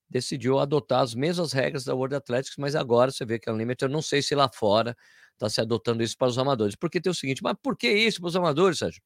decidiu 0.08 0.58
adotar 0.58 1.02
as 1.02 1.14
mesmas 1.14 1.52
regras 1.52 1.84
da 1.84 1.94
World 1.94 2.14
Athletics, 2.16 2.56
mas 2.58 2.74
agora 2.76 3.10
você 3.10 3.24
vê 3.24 3.38
que 3.38 3.50
a 3.50 3.52
Unlimited, 3.52 3.84
eu 3.84 3.88
não 3.94 4.02
sei 4.02 4.22
se 4.22 4.34
lá 4.34 4.48
fora 4.52 4.96
está 5.34 5.48
se 5.48 5.60
adotando 5.60 6.02
isso 6.02 6.16
para 6.16 6.28
os 6.28 6.38
amadores. 6.38 6.76
Porque 6.76 7.00
tem 7.00 7.10
o 7.10 7.14
seguinte, 7.14 7.42
mas 7.42 7.54
por 7.62 7.76
que 7.76 7.90
isso 7.90 8.20
para 8.20 8.28
os 8.28 8.36
amadores, 8.36 8.78
Sérgio? 8.78 9.02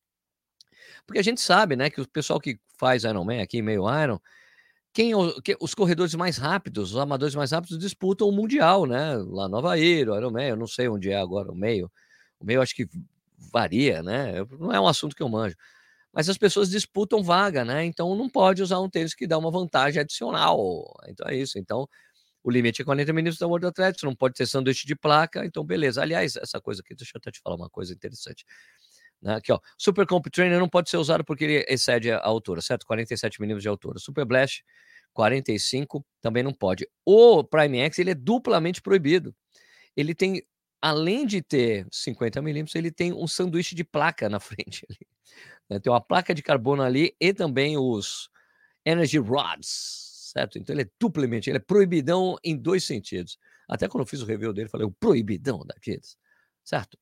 Porque 1.07 1.19
a 1.19 1.23
gente 1.23 1.41
sabe, 1.41 1.77
né, 1.77 1.91
que 1.91 2.01
o 2.01 2.09
pessoal 2.09 2.41
que 2.41 2.59
faz 2.79 3.05
Ironman 3.05 3.41
aqui, 3.43 3.63
meio 3.63 3.85
Iron, 4.03 4.21
quem, 4.93 5.13
que, 5.43 5.57
os 5.61 5.75
corredores 5.75 6.15
mais 6.15 6.37
rápidos, 6.37 6.93
os 6.93 6.99
amadores 6.99 7.35
mais 7.35 7.53
rápidos 7.53 7.79
disputam 7.79 8.29
o 8.29 8.33
Mundial, 8.33 8.87
né? 8.87 9.17
Lá 9.29 9.49
no 9.49 9.59
Havaí, 9.59 10.05
o 10.09 10.17
Ironman, 10.17 10.49
eu 10.49 10.57
não 10.57 10.67
sei 10.67 10.89
onde 10.89 11.11
é 11.11 11.17
agora 11.17 11.51
o 11.53 11.55
meio. 11.55 11.91
O 12.41 12.45
meio 12.45 12.61
acho 12.63 12.75
que 12.75 12.89
varia, 13.53 14.03
né? 14.03 14.45
Não 14.59 14.73
é 14.73 14.81
um 14.81 14.89
assunto 14.89 15.15
que 15.17 15.23
eu 15.23 15.29
manjo. 15.29 15.57
Mas 16.13 16.29
as 16.29 16.39
pessoas 16.39 16.71
disputam 16.71 17.23
vaga, 17.23 17.65
né? 17.65 17.85
Então 17.85 18.17
não 18.17 18.29
pode 18.29 18.63
usar 18.63 18.81
um 18.81 18.91
tênis 18.91 19.15
que 19.15 19.27
dá 19.27 19.39
uma 19.39 19.51
vantagem 19.51 20.01
adicional. 20.01 20.93
Então 21.09 21.29
é 21.29 21.37
isso. 21.37 21.59
Então 21.59 21.89
o 22.45 22.51
limite 22.51 22.83
é 22.83 22.85
40 22.85 23.13
minutos 23.13 23.39
da 23.39 23.47
World 23.47 23.67
Athletics, 23.67 24.03
não 24.05 24.15
pode 24.17 24.35
ter 24.35 24.47
sanduíche 24.47 24.87
de 24.87 24.97
placa, 24.97 25.45
então 25.45 25.65
beleza. 25.65 26.03
Aliás, 26.03 26.37
essa 26.37 26.61
coisa 26.61 26.83
aqui, 26.83 26.95
deixa 26.95 27.13
eu 27.17 27.19
até 27.19 27.31
te 27.31 27.41
falar 27.43 27.57
uma 27.57 27.71
coisa 27.71 27.93
interessante. 27.95 28.45
Né? 29.23 29.35
Aqui, 29.35 29.53
ó, 29.53 29.59
Super 29.77 30.07
Comp 30.07 30.27
Trainer 30.27 30.59
não 30.59 30.69
pode 30.69 30.91
ser 30.91 30.97
usado 30.97 31.25
porque 31.25 31.45
ele 31.45 31.67
excede 31.69 32.11
a 32.11 32.21
altura, 32.21 32.61
certo? 32.61 32.87
47 32.87 33.41
milímetros 33.41 33.63
de 33.63 33.69
altura. 33.69 33.99
Super 33.99 34.25
Blast, 34.25 34.63
45, 35.13 36.05
também 36.21 36.43
não 36.43 36.53
pode. 36.53 36.89
O 37.05 37.45
Prime 37.45 37.79
X, 37.79 37.99
ele 37.99 38.11
é 38.11 38.15
duplamente 38.15 38.81
proibido. 38.81 39.35
Ele 39.97 40.15
tem 40.15 40.43
além 40.81 41.27
de 41.27 41.43
ter 41.43 41.87
50 41.93 42.41
milímetros, 42.41 42.75
ele 42.75 42.91
tem 42.91 43.13
um 43.13 43.27
sanduíche 43.27 43.75
de 43.75 43.85
placa 43.85 44.29
na 44.29 44.41
frente. 44.41 44.87
Ali. 44.89 45.07
Né? 45.69 45.79
Tem 45.79 45.93
uma 45.93 46.01
placa 46.01 46.35
de 46.35 46.43
carbono 46.43 46.83
ali 46.83 47.15
e 47.21 47.33
também 47.33 47.77
os 47.77 48.31
energy 48.85 49.19
rods, 49.19 50.31
certo? 50.33 50.59
Então 50.59 50.75
ele 50.75 50.83
é 50.83 50.91
duplamente, 50.99 51.51
ele 51.51 51.59
é 51.59 51.61
proibidão 51.61 52.37
em 52.43 52.57
dois 52.57 52.85
sentidos. 52.85 53.39
Até 53.69 53.87
quando 53.89 54.03
eu 54.03 54.07
fiz 54.07 54.23
o 54.23 54.27
review 54.27 54.53
dele, 54.53 54.69
falei 54.69 54.87
o 54.87 54.91
proibidão 54.91 55.65
da 55.65 55.75
certo? 56.65 56.99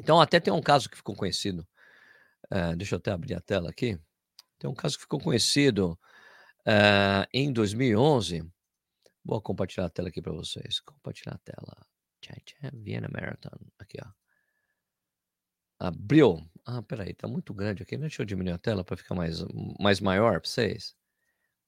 Então 0.00 0.20
até 0.20 0.40
tem 0.40 0.52
um 0.52 0.62
caso 0.62 0.88
que 0.88 0.96
ficou 0.96 1.14
conhecido, 1.14 1.66
uh, 2.50 2.74
deixa 2.76 2.94
eu 2.94 2.98
até 2.98 3.12
abrir 3.12 3.34
a 3.34 3.40
tela 3.40 3.70
aqui, 3.70 3.98
tem 4.58 4.68
um 4.68 4.74
caso 4.74 4.96
que 4.96 5.02
ficou 5.02 5.20
conhecido 5.20 5.98
uh, 6.66 7.26
em 7.32 7.52
2011, 7.52 8.44
vou 9.24 9.40
compartilhar 9.40 9.86
a 9.86 9.90
tela 9.90 10.08
aqui 10.08 10.20
para 10.20 10.32
vocês, 10.32 10.80
compartilhar 10.80 11.34
a 11.34 11.38
tela. 11.38 11.76
Vienna 12.72 13.08
Marathon. 13.08 13.58
Aqui, 13.78 13.98
ó. 14.04 14.08
Abriu. 15.78 16.46
Ah, 16.66 16.82
peraí, 16.82 17.14
tá 17.14 17.26
muito 17.26 17.54
grande 17.54 17.82
aqui. 17.82 17.96
Deixa 17.96 18.22
eu 18.22 18.26
diminuir 18.26 18.54
a 18.54 18.58
tela 18.58 18.84
para 18.84 18.96
ficar 18.96 19.14
mais, 19.14 19.42
mais 19.78 20.00
maior 20.00 20.40
para 20.40 20.50
vocês. 20.50 20.94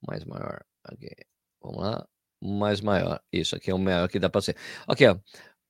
Mais 0.06 0.24
maior. 0.24 0.64
Aqui. 0.84 1.10
Vamos 1.60 1.82
lá. 1.82 2.06
Mais 2.40 2.80
maior. 2.80 3.22
Isso 3.32 3.56
aqui 3.56 3.70
é 3.70 3.74
o 3.74 3.78
maior 3.78 4.08
que 4.08 4.18
dá 4.18 4.28
para 4.28 4.42
ser. 4.42 4.56
Ok, 4.86 5.08
ó. 5.08 5.18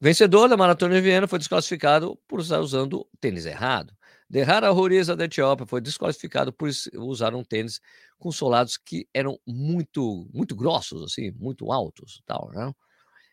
Vencedor 0.02 0.48
da 0.48 0.56
Maratona 0.56 0.96
de 0.96 1.00
Viena 1.00 1.28
foi 1.28 1.38
desclassificado 1.38 2.18
por 2.26 2.40
estar 2.40 2.58
usando 2.58 3.08
tênis 3.20 3.46
errado. 3.46 3.94
Derrara 4.28 4.68
Roriza 4.70 5.14
da 5.14 5.26
Etiópia 5.26 5.64
foi 5.64 5.80
desclassificado 5.80 6.52
por 6.52 6.68
usar 6.96 7.36
um 7.36 7.44
tênis 7.44 7.80
com 8.18 8.32
solados 8.32 8.76
que 8.76 9.06
eram 9.14 9.38
muito 9.46 10.28
muito 10.34 10.56
grossos, 10.56 11.04
assim, 11.04 11.30
muito 11.38 11.70
altos, 11.70 12.20
tal, 12.26 12.50
né? 12.52 12.72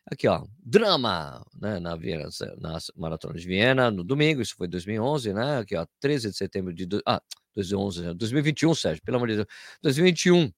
Aqui, 0.05 0.27
ó, 0.27 0.45
drama, 0.63 1.43
né, 1.59 1.79
na, 1.79 1.95
Viena, 1.95 2.29
na 2.59 2.77
Maratona 2.95 3.39
de 3.39 3.47
Viena, 3.47 3.89
no 3.89 4.03
domingo, 4.03 4.39
isso 4.39 4.55
foi 4.55 4.67
2011, 4.67 5.33
né? 5.33 5.57
Aqui, 5.59 5.75
ó, 5.75 5.87
13 5.99 6.29
de 6.29 6.37
setembro 6.37 6.71
de. 6.71 6.87
Ah, 7.03 7.19
2011, 7.55 8.13
2021, 8.13 8.75
Sérgio, 8.75 9.03
pelo 9.03 9.17
amor 9.17 9.27
de 9.29 9.37
Deus. 9.37 9.47
2021, 9.81 10.51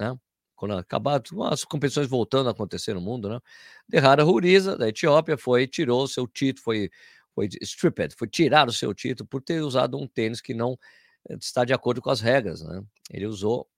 né? 0.00 0.18
Quando 0.56 0.74
acabar 0.76 1.22
as 1.50 1.64
competições 1.64 2.08
voltando 2.08 2.48
a 2.48 2.52
acontecer 2.52 2.94
no 2.94 3.00
mundo, 3.00 3.28
né? 3.28 3.40
Derrara 3.88 4.22
Ruriza, 4.24 4.76
da 4.76 4.88
Etiópia, 4.88 5.36
foi, 5.38 5.66
tirou 5.66 6.08
seu 6.08 6.26
título, 6.26 6.64
foi, 6.64 6.90
foi 7.34 7.48
stripped, 7.62 8.16
foi 8.16 8.28
tirar 8.28 8.68
o 8.68 8.72
seu 8.72 8.94
título 8.94 9.28
por 9.28 9.42
ter 9.42 9.60
usado 9.62 9.98
um 9.98 10.06
tênis 10.08 10.40
que 10.40 10.54
não 10.54 10.78
eh, 11.28 11.36
está 11.40 11.64
de 11.64 11.72
acordo 11.74 12.00
com 12.02 12.10
as 12.10 12.20
regras, 12.20 12.62
né? 12.62 12.82
Ele 13.12 13.26
usou, 13.26 13.68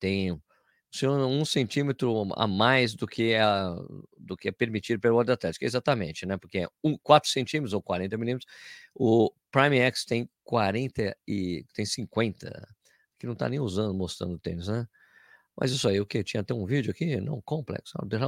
tem 0.00 0.38
um 1.02 1.44
centímetro 1.44 2.32
a 2.34 2.46
mais 2.46 2.94
do 2.94 3.06
que, 3.06 3.32
é, 3.32 3.42
do 4.16 4.36
que 4.36 4.48
é 4.48 4.52
permitido 4.52 5.00
pelo 5.00 5.14
World 5.16 5.32
Athletics, 5.32 5.66
exatamente, 5.66 6.24
né? 6.26 6.36
Porque 6.36 6.58
é 6.58 6.68
um, 6.84 6.96
4 6.98 7.28
centímetros 7.30 7.72
ou 7.72 7.82
40 7.82 8.16
milímetros, 8.16 8.50
o 8.94 9.32
Prime 9.50 9.78
X 9.78 10.04
tem 10.04 10.28
40 10.44 11.16
e 11.26 11.64
tem 11.74 11.84
50, 11.84 12.68
que 13.18 13.26
não 13.26 13.32
está 13.32 13.48
nem 13.48 13.58
usando, 13.60 13.94
mostrando 13.94 14.34
o 14.34 14.38
tênis, 14.38 14.68
né? 14.68 14.86
Mas 15.56 15.70
isso 15.72 15.88
aí, 15.88 16.00
o 16.00 16.06
que? 16.06 16.24
Tinha 16.24 16.40
até 16.40 16.52
um 16.54 16.66
vídeo 16.66 16.90
aqui? 16.90 17.20
Não, 17.20 17.40
complexo. 17.42 17.96
Blá, 18.06 18.18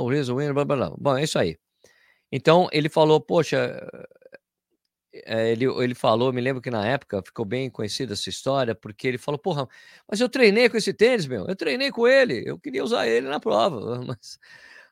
blá, 0.53 0.65
blá. 0.65 0.91
Bom, 0.99 1.19
é 1.19 1.25
isso 1.25 1.39
aí. 1.39 1.59
Então, 2.31 2.69
ele 2.73 2.89
falou, 2.89 3.21
poxa, 3.21 3.81
é, 5.25 5.51
ele, 5.53 5.65
ele 5.65 5.95
falou, 5.95 6.33
me 6.33 6.41
lembro 6.41 6.61
que 6.61 6.71
na 6.71 6.87
época 6.87 7.23
ficou 7.23 7.45
bem 7.45 7.71
conhecida 7.71 8.13
essa 8.13 8.29
história, 8.29 8.75
porque 8.75 9.07
ele 9.09 9.19
falou, 9.19 9.39
porra, 9.39 9.69
mas 10.11 10.21
eu 10.21 10.29
treinei 10.29 10.69
com 10.69 10.77
esse 10.77 10.93
tênis, 10.93 11.27
meu, 11.27 11.47
eu 11.47 11.57
treinei 11.57 11.91
com 11.91 12.07
ele, 12.07 12.43
eu 12.47 12.59
queria 12.59 12.85
usar 12.85 13.07
ele 13.07 13.29
na 13.29 13.41
prova, 13.41 14.01
mas 14.07 14.39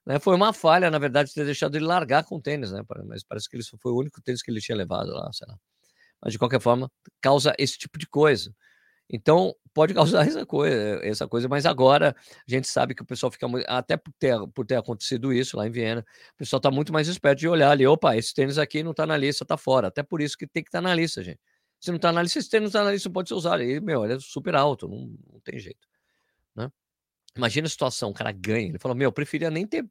né, 0.07 0.19
foi 0.19 0.35
uma 0.35 0.53
falha, 0.53 0.91
na 0.91 0.99
verdade, 0.99 1.35
ter 1.35 1.45
deixado 1.45 1.76
ele 1.76 1.85
largar 1.85 2.25
com 2.25 2.37
o 2.37 2.41
tênis, 2.41 2.73
né, 2.73 2.83
mas 3.07 3.23
parece 3.25 3.49
que 3.49 3.57
ele 3.57 3.64
foi 3.64 3.93
o 3.93 3.97
único 3.97 4.23
tênis 4.23 4.43
que 4.43 4.50
ele 4.50 4.61
tinha 4.61 4.76
levado 4.76 5.11
lá, 5.12 5.31
sei 5.33 5.47
lá. 5.49 5.59
Mas, 6.23 6.33
de 6.33 6.38
qualquer 6.38 6.61
forma, 6.61 6.91
causa 7.21 7.55
esse 7.59 7.76
tipo 7.76 7.99
de 7.99 8.07
coisa. 8.07 8.55
Então, 9.08 9.54
pode 9.75 9.92
causar 9.92 10.23
essa 10.26 10.46
coisa, 10.46 11.00
essa 11.02 11.28
coisa, 11.28 11.49
mas 11.49 11.66
agora 11.66 12.14
a 12.46 12.50
gente 12.50 12.68
sabe 12.68 12.94
que 12.94 13.02
o 13.02 13.04
pessoal 13.04 13.30
fica 13.30 13.46
muito, 13.49 13.66
até 13.68 13.96
por 13.96 14.12
ter, 14.18 14.34
por 14.54 14.64
ter 14.64 14.76
acontecido 14.76 15.32
isso 15.32 15.56
lá 15.56 15.66
em 15.66 15.70
Viena, 15.70 16.04
o 16.34 16.37
pessoal 16.38 16.58
está 16.58 16.70
muito 16.70 16.92
mais 16.92 17.08
esperto 17.08 17.40
de 17.40 17.49
olhar 17.49 17.70
ali, 17.70 17.87
opa, 17.87 18.16
esse 18.16 18.32
tênis 18.32 18.58
aqui 18.58 18.82
não 18.82 18.92
está 18.92 19.04
na 19.06 19.16
lista, 19.16 19.44
está 19.44 19.56
fora. 19.56 19.88
Até 19.88 20.02
por 20.02 20.20
isso 20.20 20.38
que 20.38 20.46
tem 20.46 20.62
que 20.62 20.68
estar 20.68 20.80
tá 20.80 20.88
na 20.88 20.94
lista, 20.94 21.23
gente. 21.23 21.40
Se 21.80 21.90
não 21.90 21.96
está 21.96 22.12
na 22.12 22.23
lista, 22.23 22.38
esse 22.38 22.49
tênis 22.49 22.64
não 22.64 22.68
está 22.68 22.84
na 22.84 22.92
lista, 22.92 23.11
pode 23.11 23.28
ser 23.28 23.34
usado. 23.34 23.62
E, 23.62 23.80
meu, 23.80 24.04
ele 24.04 24.14
é 24.14 24.20
super 24.20 24.54
alto, 24.54 24.88
não, 24.88 25.14
não 25.32 25.40
tem 25.40 25.58
jeito. 25.58 25.87
Né? 26.56 26.70
Imagina 27.37 27.66
a 27.66 27.70
situação, 27.70 28.11
o 28.11 28.14
cara 28.14 28.32
ganha. 28.32 28.68
Ele 28.68 28.78
falou, 28.78 28.96
meu, 28.96 29.08
eu 29.08 29.12
preferia 29.12 29.50
nem 29.50 29.66
ter 29.66 29.84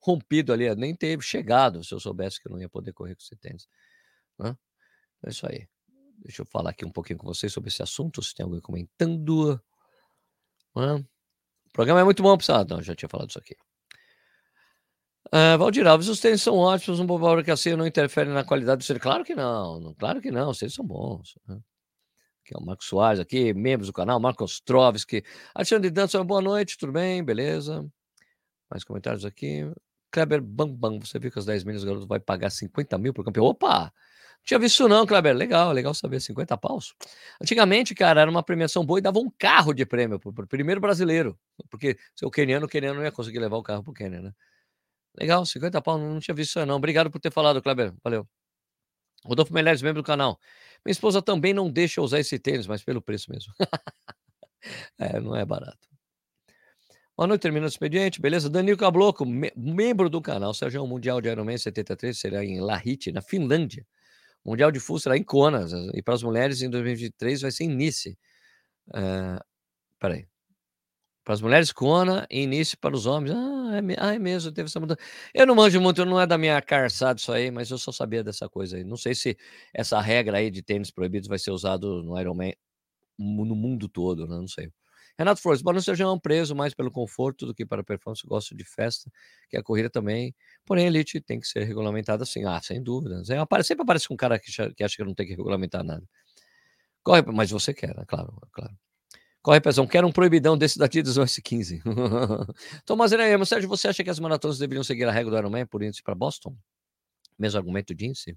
rompido 0.00 0.52
ali, 0.52 0.74
nem 0.74 0.94
ter 0.94 1.20
chegado, 1.22 1.84
se 1.84 1.94
eu 1.94 2.00
soubesse 2.00 2.40
que 2.40 2.48
eu 2.48 2.52
não 2.52 2.60
ia 2.60 2.68
poder 2.68 2.92
correr 2.92 3.14
com 3.14 3.22
esse 3.22 3.36
tênis. 3.36 3.68
Né? 4.38 4.56
É 5.24 5.30
isso 5.30 5.46
aí. 5.46 5.68
Deixa 6.22 6.42
eu 6.42 6.46
falar 6.46 6.70
aqui 6.70 6.84
um 6.84 6.90
pouquinho 6.90 7.18
com 7.18 7.26
vocês 7.26 7.52
sobre 7.52 7.68
esse 7.68 7.82
assunto, 7.82 8.22
se 8.22 8.34
tem 8.34 8.44
alguém 8.44 8.60
comentando. 8.60 9.60
O 10.74 11.72
programa 11.72 12.00
é 12.00 12.04
muito 12.04 12.22
bom, 12.22 12.36
pessoal. 12.36 12.64
Não, 12.68 12.82
já 12.82 12.94
tinha 12.94 13.08
falado 13.08 13.30
isso 13.30 13.38
aqui. 13.38 13.56
Uh, 15.26 15.58
Valdir 15.58 15.86
Alves, 15.86 16.08
os 16.08 16.20
tênis 16.20 16.40
são 16.40 16.56
ótimos, 16.56 17.00
um 17.00 17.06
bom 17.06 17.42
que 17.42 17.50
assim 17.50 17.74
não 17.74 17.86
interfere 17.86 18.30
na 18.30 18.44
qualidade 18.44 18.78
do 18.78 18.84
ser. 18.84 19.00
Claro 19.00 19.24
que 19.24 19.34
não, 19.34 19.80
não, 19.80 19.94
claro 19.94 20.20
que 20.20 20.30
não, 20.30 20.50
os 20.50 20.58
tênis 20.58 20.74
são 20.74 20.86
bons. 20.86 21.36
Né? 21.48 21.58
Aqui 22.42 22.54
é 22.54 22.58
o 22.58 22.64
Marcos 22.64 22.86
Soares, 22.86 23.18
aqui, 23.18 23.52
membros 23.52 23.88
do 23.88 23.92
canal, 23.92 24.20
Marcos 24.20 24.60
Trovski. 24.60 25.24
Alexandre 25.52 25.90
Dança, 25.90 26.22
boa 26.22 26.40
noite, 26.40 26.78
tudo 26.78 26.92
bem? 26.92 27.24
Beleza? 27.24 27.84
Mais 28.70 28.84
comentários 28.84 29.24
aqui. 29.24 29.68
Kleber 30.12 30.40
Bambam, 30.40 31.00
você 31.00 31.18
viu 31.18 31.30
que 31.30 31.38
as 31.38 31.44
10 31.44 31.64
milhas 31.64 31.82
o 31.82 31.86
garoto 31.86 32.06
vai 32.06 32.20
pagar 32.20 32.50
50 32.50 32.96
mil 32.96 33.12
por 33.12 33.24
campeão? 33.24 33.46
Opa! 33.46 33.92
Tinha 34.46 34.60
visto 34.60 34.86
não, 34.88 35.04
Kleber. 35.04 35.34
Legal, 35.34 35.72
legal 35.72 35.92
saber. 35.92 36.20
50 36.20 36.56
paus. 36.56 36.94
Antigamente, 37.42 37.96
cara, 37.96 38.20
era 38.20 38.30
uma 38.30 38.44
premiação 38.44 38.86
boa 38.86 39.00
e 39.00 39.02
dava 39.02 39.18
um 39.18 39.28
carro 39.28 39.74
de 39.74 39.84
prêmio 39.84 40.20
para 40.20 40.30
o 40.30 40.46
primeiro 40.46 40.80
brasileiro. 40.80 41.36
Porque 41.68 41.98
se 42.14 42.24
o 42.24 42.30
queniano, 42.30 42.66
o 42.66 42.68
queniano 42.68 43.00
não 43.00 43.04
ia 43.04 43.10
conseguir 43.10 43.40
levar 43.40 43.56
o 43.56 43.62
carro 43.62 43.82
para 43.82 43.90
o 43.90 43.94
Quênia, 43.94 44.22
né? 44.22 44.32
Legal, 45.18 45.44
50 45.44 45.82
pau, 45.82 45.98
não, 45.98 46.20
tinha 46.20 46.34
visto 46.34 46.50
isso 46.50 46.66
não. 46.66 46.76
Obrigado 46.76 47.10
por 47.10 47.18
ter 47.18 47.32
falado, 47.32 47.60
Kleber. 47.60 47.92
Valeu. 48.04 48.28
Rodolfo 49.24 49.52
Melhores, 49.52 49.82
membro 49.82 50.00
do 50.00 50.06
canal. 50.06 50.38
Minha 50.84 50.92
esposa 50.92 51.20
também 51.20 51.52
não 51.52 51.68
deixa 51.68 51.98
eu 51.98 52.04
usar 52.04 52.20
esse 52.20 52.38
tênis, 52.38 52.68
mas 52.68 52.84
pelo 52.84 53.02
preço 53.02 53.32
mesmo. 53.32 53.52
é, 54.96 55.18
não 55.18 55.34
é 55.34 55.44
barato. 55.44 55.88
Boa 57.16 57.26
noite, 57.26 57.42
terminando 57.42 57.66
o 57.66 57.72
expediente, 57.72 58.20
beleza? 58.20 58.48
Danilo 58.48 58.78
Cabloco, 58.78 59.26
me 59.26 59.50
membro 59.56 60.08
do 60.08 60.20
canal. 60.20 60.54
Sérgio 60.54 60.86
Mundial 60.86 61.20
de 61.20 61.28
Ironman 61.28 61.58
73 61.58 62.16
será 62.16 62.44
em 62.44 62.60
Lahti, 62.60 63.10
na 63.10 63.22
Finlândia. 63.22 63.84
Mundial 64.46 64.70
de 64.70 64.78
Full 64.80 65.00
será 65.00 65.16
em 65.16 65.24
Conas, 65.24 65.72
e 65.94 66.02
para 66.02 66.14
as 66.14 66.22
mulheres 66.22 66.62
em 66.62 66.70
2023 66.70 67.42
vai 67.42 67.50
ser 67.50 67.64
em 67.64 67.68
Nice. 67.74 68.16
Uh, 68.90 69.40
peraí. 69.98 70.28
Para 71.24 71.34
as 71.34 71.40
mulheres, 71.40 71.72
Kona, 71.72 72.24
e 72.30 72.42
início 72.42 72.78
para 72.78 72.94
os 72.94 73.04
homens. 73.04 73.34
Ah, 73.34 73.72
é, 73.78 73.96
ah, 73.98 74.14
é 74.14 74.18
mesmo, 74.18 74.52
teve 74.52 74.68
essa 74.68 74.78
mudança. 74.78 75.00
Eu 75.34 75.44
não 75.44 75.56
manjo 75.56 75.80
muito, 75.80 76.04
não 76.04 76.20
é 76.20 76.26
da 76.26 76.38
minha 76.38 76.62
carçada 76.62 77.18
isso 77.18 77.32
aí, 77.32 77.50
mas 77.50 77.68
eu 77.68 77.78
só 77.78 77.90
sabia 77.90 78.22
dessa 78.22 78.48
coisa 78.48 78.76
aí. 78.76 78.84
Não 78.84 78.96
sei 78.96 79.12
se 79.12 79.36
essa 79.74 80.00
regra 80.00 80.38
aí 80.38 80.52
de 80.52 80.62
tênis 80.62 80.92
proibidos 80.92 81.28
vai 81.28 81.38
ser 81.40 81.50
usado 81.50 82.00
no 82.04 82.18
Ironman 82.20 82.54
no 83.18 83.56
mundo 83.56 83.88
todo, 83.88 84.26
né? 84.28 84.36
não 84.36 84.46
sei. 84.46 84.70
Renato 85.18 85.40
Flores, 85.40 85.62
Barão 85.62 85.80
é 85.80 86.06
um 86.12 86.18
preso 86.18 86.54
mais 86.54 86.74
pelo 86.74 86.90
conforto 86.90 87.46
do 87.46 87.54
que 87.54 87.64
para 87.64 87.82
performance. 87.82 88.26
Gosto 88.26 88.54
de 88.54 88.64
festa, 88.64 89.10
que 89.48 89.56
a 89.56 89.62
corrida 89.62 89.88
também. 89.88 90.34
Porém, 90.64 90.84
a 90.84 90.88
elite 90.88 91.20
tem 91.20 91.40
que 91.40 91.48
ser 91.48 91.64
regulamentada 91.64 92.22
assim. 92.22 92.44
Ah, 92.44 92.60
sem 92.62 92.82
dúvida. 92.82 93.22
Sempre 93.24 93.82
aparece 93.82 94.12
um 94.12 94.16
cara 94.16 94.38
que, 94.38 94.50
acha 94.82 94.96
que 94.96 95.04
não 95.04 95.14
tem 95.14 95.26
que 95.26 95.32
regulamentar 95.32 95.82
nada. 95.82 96.06
Corre, 97.02 97.22
mas 97.32 97.50
você 97.50 97.72
quer, 97.72 97.96
né? 97.96 98.04
Claro, 98.06 98.36
claro. 98.52 98.76
Corre, 99.40 99.60
Pezão, 99.60 99.86
quero 99.86 100.06
um 100.08 100.12
proibidão 100.12 100.58
desse 100.58 100.78
daqui 100.78 101.02
dos 101.02 101.16
S15. 101.16 101.80
Tomás 102.84 103.12
Irema, 103.12 103.44
Sérgio, 103.46 103.68
você 103.68 103.88
acha 103.88 104.02
que 104.02 104.10
as 104.10 104.18
maratonas 104.18 104.58
deveriam 104.58 104.82
seguir 104.82 105.04
a 105.04 105.12
regra 105.12 105.30
do 105.30 105.38
Ironman 105.38 105.66
por 105.66 105.82
índice 105.82 106.02
para 106.02 106.16
Boston? 106.16 106.56
Mesmo 107.38 107.58
argumento 107.58 107.94
de 107.94 108.06
índice? 108.06 108.36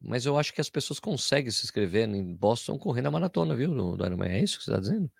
Mas 0.00 0.26
eu 0.26 0.38
acho 0.38 0.52
que 0.52 0.60
as 0.60 0.70
pessoas 0.70 1.00
conseguem 1.00 1.50
se 1.50 1.64
inscrever 1.64 2.08
em 2.08 2.34
Boston 2.34 2.78
correndo 2.78 3.06
a 3.06 3.10
maratona, 3.10 3.54
viu, 3.54 3.74
do, 3.74 3.96
do 3.96 4.06
Ironman. 4.06 4.30
É 4.30 4.42
isso 4.42 4.58
que 4.58 4.64
você 4.64 4.70
está 4.70 4.80
dizendo? 4.80 5.10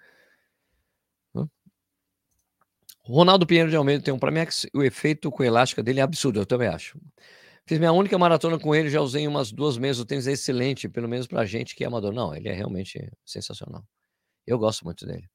Ronaldo 3.03 3.47
Pinheiro 3.47 3.71
de 3.71 3.77
Almeida 3.77 4.05
tem 4.05 4.15
um 4.15 4.19
para 4.19 4.31
mim, 4.31 4.41
o 4.75 4.83
efeito 4.83 5.31
com 5.31 5.43
elástica 5.43 5.83
dele 5.83 6.01
é 6.01 6.03
absurdo, 6.03 6.39
eu 6.39 6.47
também 6.47 6.69
acho. 6.69 6.99
Fiz 7.67 7.79
minha 7.79 7.93
única 7.93 8.19
maratona 8.19 8.59
com 8.59 8.75
ele, 8.75 8.91
já 8.91 9.01
usei 9.01 9.27
umas 9.27 9.51
duas 9.51 9.79
meses, 9.79 10.01
o 10.01 10.05
tênis 10.05 10.27
é 10.27 10.33
excelente, 10.33 10.89
pelo 10.89 11.09
menos 11.09 11.27
pra 11.27 11.45
gente 11.45 11.75
que 11.75 11.83
é 11.83 11.87
amador. 11.87 12.13
Não, 12.13 12.35
ele 12.35 12.49
é 12.49 12.53
realmente 12.53 13.11
sensacional. 13.25 13.85
Eu 14.47 14.59
gosto 14.59 14.85
muito 14.85 15.07
dele. 15.07 15.29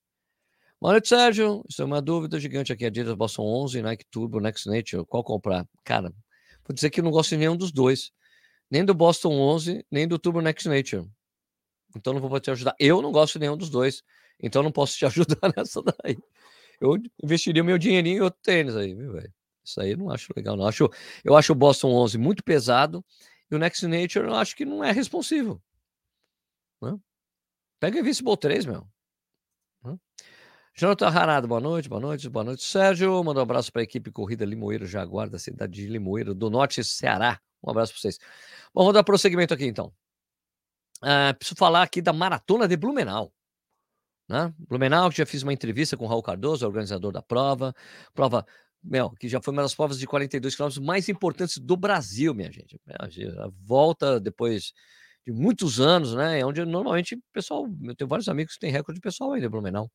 Boa 0.79 0.93
noite, 0.93 1.07
Sérgio. 1.07 1.63
Isso 1.69 1.81
é 1.81 1.85
uma 1.85 2.01
dúvida 2.01 2.39
gigante 2.39 2.71
aqui. 2.71 2.85
Adidas 2.85 3.15
Boston 3.15 3.43
11, 3.43 3.81
Nike 3.81 4.05
Turbo, 4.11 4.39
Next 4.39 4.69
Nature. 4.69 5.05
Qual 5.05 5.23
comprar? 5.23 5.65
Cara, 5.83 6.13
vou 6.67 6.73
dizer 6.73 6.89
que 6.89 6.99
eu 6.99 7.03
não 7.03 7.11
gosto 7.11 7.29
de 7.29 7.37
nenhum 7.37 7.55
dos 7.55 7.71
dois. 7.71 8.11
Nem 8.69 8.83
do 8.83 8.93
Boston 8.93 9.33
11, 9.33 9.85
nem 9.91 10.07
do 10.07 10.17
Turbo 10.17 10.41
Next 10.41 10.67
Nature. 10.67 11.09
Então 11.95 12.13
não 12.13 12.21
vou 12.21 12.39
te 12.39 12.51
ajudar. 12.51 12.75
Eu 12.79 13.01
não 13.01 13.11
gosto 13.11 13.33
de 13.33 13.39
nenhum 13.39 13.57
dos 13.57 13.69
dois. 13.69 14.03
Então 14.41 14.63
não 14.63 14.71
posso 14.71 14.97
te 14.97 15.05
ajudar 15.07 15.53
nessa 15.55 15.81
daí 15.81 16.17
eu 16.79 16.97
investiria 17.23 17.63
meu 17.63 17.77
dinheirinho 17.77 18.17
em 18.17 18.21
outro 18.21 18.39
tênis 18.41 18.75
aí, 18.75 18.93
viu, 18.93 19.13
velho? 19.13 19.33
Isso 19.63 19.81
aí 19.81 19.91
eu 19.91 19.97
não 19.97 20.11
acho 20.11 20.31
legal, 20.35 20.55
não. 20.55 20.67
Acho, 20.67 20.89
eu 21.23 21.35
acho 21.35 21.51
o 21.51 21.55
Boston 21.55 21.89
11 21.89 22.17
muito 22.17 22.43
pesado 22.43 23.03
e 23.49 23.55
o 23.55 23.59
Next 23.59 23.85
Nature 23.87 24.27
eu 24.27 24.35
acho 24.35 24.55
que 24.55 24.65
não 24.65 24.83
é 24.83 24.91
responsivo. 24.91 25.61
Né? 26.81 26.97
Pega 27.79 27.99
Invincible 27.99 28.37
3, 28.37 28.65
meu. 28.65 28.87
Né? 29.83 29.97
Jonathan 30.77 31.07
Harado, 31.07 31.47
boa 31.47 31.61
noite, 31.61 31.87
boa 31.87 32.01
noite, 32.01 32.29
boa 32.29 32.43
noite. 32.43 32.61
Sérgio, 32.61 33.23
manda 33.23 33.39
um 33.39 33.43
abraço 33.43 33.71
para 33.71 33.81
a 33.81 33.83
equipe 33.83 34.11
Corrida 34.11 34.43
Limoeiro 34.43 34.85
Jaguar, 34.85 35.29
da 35.29 35.39
cidade 35.39 35.71
de 35.71 35.87
Limoeiro, 35.87 36.35
do 36.35 36.49
Norte 36.49 36.83
Ceará. 36.83 37.39
Um 37.63 37.69
abraço 37.69 37.93
para 37.93 38.01
vocês. 38.01 38.19
Bom, 38.73 38.81
vamos 38.81 38.93
dar 38.93 39.03
prosseguimento 39.05 39.53
aqui 39.53 39.65
então. 39.65 39.93
Uh, 40.97 41.33
preciso 41.39 41.57
falar 41.57 41.81
aqui 41.81 42.01
da 42.01 42.11
Maratona 42.11 42.67
de 42.67 42.75
Blumenau. 42.75 43.31
Né? 44.27 44.53
Blumenau, 44.67 45.09
que 45.09 45.17
já 45.17 45.25
fiz 45.25 45.43
uma 45.43 45.53
entrevista 45.53 45.95
com 45.95 46.03
o 46.03 46.07
Raul 46.09 46.21
Cardoso, 46.21 46.65
organizador 46.65 47.13
da 47.13 47.21
prova. 47.21 47.73
Prova, 48.13 48.45
meu, 48.83 49.11
que 49.11 49.29
já 49.29 49.39
foi 49.41 49.53
uma 49.53 49.61
das 49.61 49.73
provas 49.73 49.97
de 49.97 50.05
42 50.05 50.55
quilômetros 50.57 50.85
mais 50.85 51.07
importantes 51.07 51.57
do 51.57 51.77
Brasil, 51.77 52.35
minha 52.35 52.51
gente. 52.51 52.77
A 52.89 53.49
volta 53.63 54.19
depois 54.19 54.73
de 55.25 55.31
muitos 55.31 55.79
anos, 55.79 56.13
né? 56.13 56.41
É 56.41 56.45
onde 56.45 56.65
normalmente 56.65 57.15
o 57.15 57.21
pessoal, 57.31 57.65
eu 57.81 57.95
tenho 57.95 58.09
vários 58.09 58.27
amigos 58.27 58.55
que 58.55 58.59
têm 58.59 58.73
recorde 58.73 58.99
de 58.99 59.01
pessoal 59.01 59.31
ainda 59.31 59.49
Blumenau, 59.49 59.89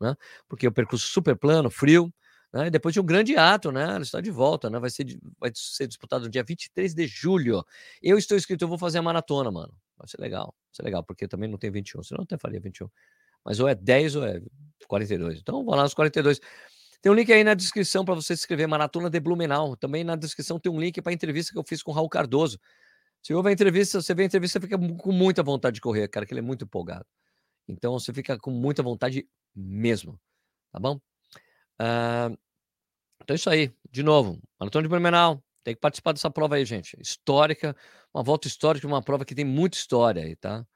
né? 0.00 0.14
Porque 0.48 0.66
o 0.66 0.72
percurso 0.72 1.06
super 1.06 1.36
plano, 1.36 1.70
frio, 1.70 2.12
né? 2.52 2.68
E 2.68 2.70
depois 2.70 2.92
de 2.92 3.00
um 3.00 3.04
grande 3.04 3.36
ato, 3.36 3.72
né? 3.72 3.82
Ela 3.82 4.02
está 4.02 4.20
de 4.20 4.30
volta, 4.30 4.70
né? 4.70 4.78
Vai 4.78 4.90
ser, 4.90 5.18
vai 5.38 5.50
ser 5.54 5.86
disputado 5.86 6.24
no 6.24 6.30
dia 6.30 6.44
23 6.44 6.94
de 6.94 7.06
julho. 7.06 7.64
Eu 8.02 8.18
estou 8.18 8.36
inscrito, 8.36 8.64
eu 8.64 8.68
vou 8.68 8.78
fazer 8.78 8.98
a 8.98 9.02
maratona, 9.02 9.50
mano. 9.50 9.74
Vai 9.98 10.08
ser 10.08 10.20
legal, 10.20 10.46
vai 10.46 10.74
ser 10.74 10.82
legal, 10.82 11.04
porque 11.04 11.28
também 11.28 11.48
não 11.48 11.58
tem 11.58 11.70
21, 11.70 12.02
senão 12.02 12.20
eu 12.20 12.24
até 12.24 12.38
faria 12.38 12.60
21 12.60 12.88
mas 13.44 13.60
ou 13.60 13.68
é 13.68 13.74
10 13.74 14.16
ou 14.16 14.24
é 14.24 14.40
42. 14.88 15.38
Então, 15.40 15.64
vou 15.64 15.74
lá 15.74 15.82
nos 15.82 15.94
42. 15.94 16.40
Tem 17.02 17.12
um 17.12 17.14
link 17.14 17.30
aí 17.30 17.44
na 17.44 17.54
descrição 17.54 18.04
para 18.04 18.14
você 18.14 18.34
se 18.34 18.42
inscrever, 18.42 18.66
Maratona 18.66 19.10
de 19.10 19.20
Blumenau. 19.20 19.76
Também 19.76 20.02
na 20.02 20.16
descrição 20.16 20.58
tem 20.58 20.72
um 20.72 20.80
link 20.80 21.00
para 21.02 21.12
a 21.12 21.14
entrevista 21.14 21.52
que 21.52 21.58
eu 21.58 21.64
fiz 21.68 21.82
com 21.82 21.90
o 21.90 21.94
Raul 21.94 22.08
Cardoso. 22.08 22.58
Se 23.22 23.34
houve 23.34 23.50
a 23.50 23.52
entrevista, 23.52 24.00
você 24.00 24.14
vê 24.14 24.22
a 24.22 24.26
entrevista, 24.26 24.58
você 24.58 24.66
fica 24.66 24.78
com 24.78 25.12
muita 25.12 25.42
vontade 25.42 25.74
de 25.74 25.80
correr, 25.80 26.08
cara, 26.08 26.24
que 26.24 26.32
ele 26.32 26.40
é 26.40 26.42
muito 26.42 26.64
empolgado. 26.64 27.06
Então, 27.68 27.98
você 27.98 28.12
fica 28.12 28.38
com 28.38 28.50
muita 28.50 28.82
vontade 28.82 29.26
mesmo, 29.54 30.18
tá 30.72 30.78
bom? 30.78 30.96
Uh, 31.80 32.36
então, 33.22 33.34
é 33.34 33.34
isso 33.34 33.50
aí. 33.50 33.72
De 33.90 34.02
novo, 34.02 34.40
Maratona 34.58 34.82
de 34.82 34.88
Blumenau. 34.88 35.42
Tem 35.62 35.74
que 35.74 35.80
participar 35.80 36.12
dessa 36.12 36.30
prova 36.30 36.56
aí, 36.56 36.64
gente. 36.64 36.94
Histórica, 37.00 37.74
uma 38.12 38.22
volta 38.22 38.46
histórica, 38.46 38.86
uma 38.86 39.02
prova 39.02 39.24
que 39.24 39.34
tem 39.34 39.44
muita 39.46 39.78
história 39.78 40.22
aí, 40.22 40.36
tá? 40.36 40.66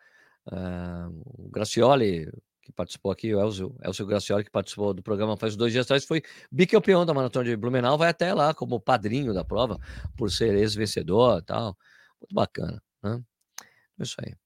Uh, 0.47 1.23
o 1.25 1.51
Gracioli 1.51 2.27
que 2.69 2.73
participou 2.73 3.11
aqui, 3.11 3.35
o 3.35 3.41
Elcio, 3.41 3.75
Elcio 3.83 4.05
Gracioli, 4.05 4.45
que 4.45 4.51
participou 4.51 4.93
do 4.93 5.03
programa 5.03 5.39
faz 5.39 5.57
dois 5.57 5.73
dias 5.73 5.87
atrás, 5.87 6.05
foi 6.05 6.23
bicampeão 6.53 7.07
da 7.07 7.15
Maratona 7.15 7.47
de 7.47 7.57
Blumenau, 7.57 7.97
vai 7.97 8.11
até 8.11 8.35
lá 8.35 8.53
como 8.53 8.79
padrinho 8.79 9.33
da 9.33 9.43
prova, 9.43 9.79
por 10.15 10.31
ser 10.31 10.55
ex-vencedor 10.55 11.39
e 11.39 11.43
tal. 11.43 11.77
Muito 12.21 12.35
bacana, 12.35 12.83
né? 13.03 13.23
É 13.99 14.03
isso 14.03 14.17
aí. 14.23 14.33
O 14.33 14.37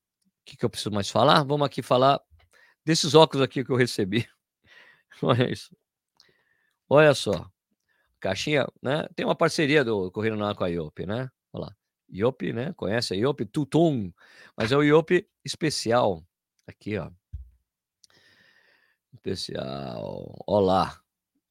que, 0.45 0.57
que 0.57 0.65
eu 0.65 0.71
preciso 0.71 0.93
mais 0.93 1.11
falar? 1.11 1.43
Vamos 1.43 1.67
aqui 1.67 1.83
falar 1.83 2.21
desses 2.85 3.15
óculos 3.15 3.45
aqui 3.45 3.65
que 3.65 3.71
eu 3.71 3.77
recebi. 3.77 4.29
Olha 5.23 5.51
isso. 5.51 5.75
Olha 6.89 7.15
só. 7.15 7.51
Caixinha, 8.21 8.67
né? 8.81 9.09
Tem 9.17 9.27
uma 9.27 9.35
parceria 9.35 9.85
do 9.85 10.11
Correndo 10.11 10.37
na 10.37 10.55
com 10.55 10.65
a 10.65 10.69
IOP, 10.69 11.07
né? 11.07 11.31
Olha 11.53 11.67
lá. 11.67 11.77
IOP, 12.11 12.53
né? 12.53 12.73
Conhece 12.75 13.15
a 13.15 13.17
IOP? 13.17 13.47
Tutum. 13.47 14.13
Mas 14.57 14.71
é 14.71 14.77
o 14.77 14.83
IOP 14.83 15.27
especial. 15.45 16.25
Aqui, 16.67 16.99
ó. 16.99 17.11
Especial. 19.13 20.37
Olá. 20.47 21.01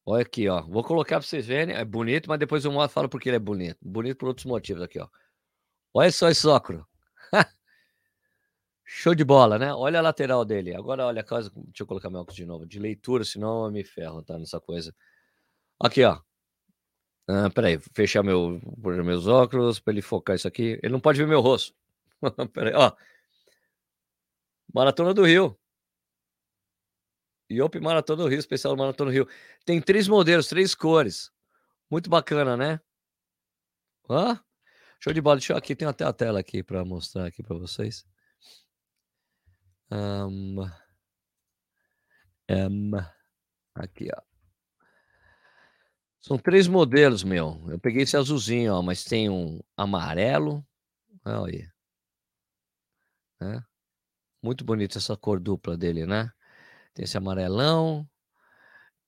Olha 0.06 0.22
aqui, 0.22 0.48
ó. 0.48 0.62
Vou 0.62 0.84
colocar 0.84 1.18
para 1.18 1.28
vocês 1.28 1.46
verem. 1.46 1.76
É 1.76 1.84
bonito, 1.84 2.30
mas 2.30 2.40
depois 2.40 2.64
eu 2.64 2.90
falo 2.90 3.10
porque 3.10 3.30
ele 3.30 3.36
é 3.38 3.40
bonito. 3.40 3.78
Bonito 3.82 4.18
por 4.18 4.30
outros 4.30 4.46
motivos 4.46 4.84
aqui, 4.84 5.00
ó. 5.00 5.08
Olha 5.94 6.12
só 6.12 6.30
esse 6.30 6.48
óculos. 6.48 6.84
Show 8.94 9.16
de 9.16 9.24
bola, 9.24 9.58
né? 9.58 9.74
Olha 9.74 10.00
a 10.00 10.02
lateral 10.02 10.44
dele. 10.44 10.76
Agora, 10.76 11.06
olha 11.08 11.22
a 11.22 11.24
coisa. 11.24 11.50
Deixa 11.56 11.84
eu 11.84 11.88
colocar 11.88 12.10
meu 12.10 12.20
óculos 12.20 12.36
de 12.36 12.46
novo. 12.46 12.66
De 12.66 12.78
leitura, 12.78 13.24
senão 13.24 13.66
eu 13.66 13.72
me 13.72 13.86
ferro, 13.86 14.22
tá? 14.22 14.38
Nessa 14.38 14.60
coisa. 14.60 14.94
Aqui, 15.80 16.04
ó. 16.04 16.20
Ah, 17.26 17.50
peraí, 17.50 17.80
fechar 17.96 18.22
meu, 18.22 18.60
meus 18.78 19.28
óculos 19.28 19.80
para 19.80 19.94
ele 19.94 20.02
focar 20.02 20.36
isso 20.36 20.48
aqui. 20.48 20.78
Ele 20.84 20.92
não 20.92 21.00
pode 21.00 21.18
ver 21.20 21.26
meu 21.28 21.40
rosto. 21.40 21.74
peraí, 22.54 22.74
ó. 22.76 22.92
Maratona 24.74 25.14
do 25.14 25.24
Rio. 25.24 25.58
Iop 27.50 27.80
Maratona 27.80 28.24
do 28.24 28.30
Rio, 28.30 28.40
especial 28.40 28.76
Maratona 28.76 29.10
do 29.10 29.14
Rio. 29.14 29.28
Tem 29.66 29.82
três 29.82 30.10
modelos, 30.10 30.48
três 30.48 30.76
cores. 30.76 31.32
Muito 31.90 32.10
bacana, 32.10 32.58
né? 32.58 32.80
Hã? 34.10 34.38
Show 35.00 35.14
de 35.14 35.22
bola. 35.22 35.38
Deixa 35.38 35.54
eu 35.54 35.58
aqui, 35.58 35.78
tem 35.78 35.88
até 35.88 36.04
a 36.04 36.12
tela 36.12 36.42
aqui 36.42 36.62
para 36.62 36.84
mostrar 36.84 37.26
aqui 37.26 37.42
para 37.42 37.58
vocês. 37.58 38.06
Um, 39.92 40.62
um, 42.50 42.92
aqui, 43.76 44.10
ó. 44.16 44.22
São 46.22 46.38
três 46.38 46.68
modelos, 46.68 47.24
meu. 47.24 47.62
Eu 47.68 47.80
peguei 47.80 48.04
esse 48.04 48.16
azulzinho, 48.16 48.74
ó, 48.74 48.82
mas 48.82 49.04
tem 49.04 49.30
um 49.30 49.60
amarelo. 49.76 50.66
Olha 51.26 51.72
aí. 53.42 53.56
É. 53.56 53.62
Muito 54.42 54.64
bonita 54.64 54.98
essa 54.98 55.18
cor 55.18 55.40
dupla 55.40 55.78
dele, 55.78 56.06
né? 56.06 56.32
Tem 56.94 57.04
esse 57.06 57.18
amarelão, 57.18 58.08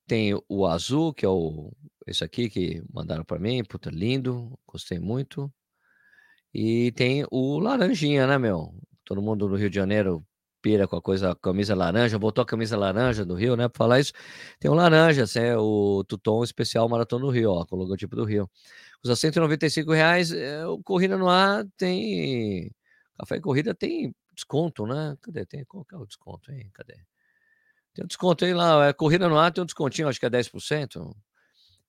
tem 0.07 0.33
o 0.49 0.65
azul, 0.67 1.13
que 1.13 1.25
é 1.25 1.29
o 1.29 1.71
esse 2.05 2.23
aqui 2.23 2.49
que 2.49 2.83
mandaram 2.93 3.23
para 3.23 3.39
mim, 3.39 3.63
puta 3.63 3.89
lindo, 3.89 4.57
gostei 4.67 4.99
muito. 4.99 5.51
E 6.53 6.91
tem 6.93 7.25
o 7.31 7.59
laranjinha, 7.59 8.27
né, 8.27 8.37
meu? 8.37 8.75
Todo 9.05 9.21
mundo 9.21 9.47
no 9.47 9.55
Rio 9.55 9.69
de 9.69 9.75
Janeiro 9.75 10.25
pira 10.63 10.87
com 10.87 10.95
a 10.95 11.01
coisa, 11.01 11.35
camisa 11.35 11.75
laranja, 11.75 12.17
botou 12.17 12.41
a 12.41 12.45
camisa 12.45 12.77
laranja 12.77 13.25
do 13.25 13.35
Rio, 13.35 13.57
né? 13.57 13.67
Para 13.67 13.77
falar 13.77 13.99
isso, 13.99 14.13
tem 14.59 14.71
um 14.71 14.73
laranja, 14.73 15.23
assim, 15.23 15.39
é 15.39 15.57
o 15.57 16.05
Tuton 16.07 16.41
Especial 16.41 16.87
Maratona 16.87 17.25
do 17.25 17.31
Rio, 17.31 17.51
ó, 17.51 17.65
com 17.65 17.75
o 17.75 17.79
logotipo 17.79 18.15
do 18.15 18.23
Rio. 18.23 18.49
Custa 19.01 19.15
195 19.17 19.91
reais, 19.91 20.31
é, 20.31 20.65
o 20.65 20.81
Corrida 20.81 21.17
no 21.17 21.27
Ar 21.27 21.65
tem... 21.77 22.71
Café 23.19 23.35
e 23.35 23.41
Corrida 23.41 23.75
tem 23.75 24.15
desconto, 24.33 24.87
né? 24.87 25.17
Cadê? 25.21 25.45
Tem, 25.45 25.65
qual 25.65 25.83
que 25.83 25.93
é 25.93 25.97
o 25.97 26.05
desconto 26.05 26.49
aí? 26.49 26.69
Cadê? 26.71 26.95
Tem 27.93 28.05
um 28.05 28.07
desconto 28.07 28.45
aí 28.45 28.53
lá, 28.53 28.87
é, 28.87 28.93
Corrida 28.93 29.27
no 29.27 29.37
Ar 29.37 29.51
tem 29.51 29.61
um 29.61 29.65
descontinho, 29.65 30.07
acho 30.07 30.19
que 30.19 30.25
é 30.25 30.29
10%. 30.29 31.13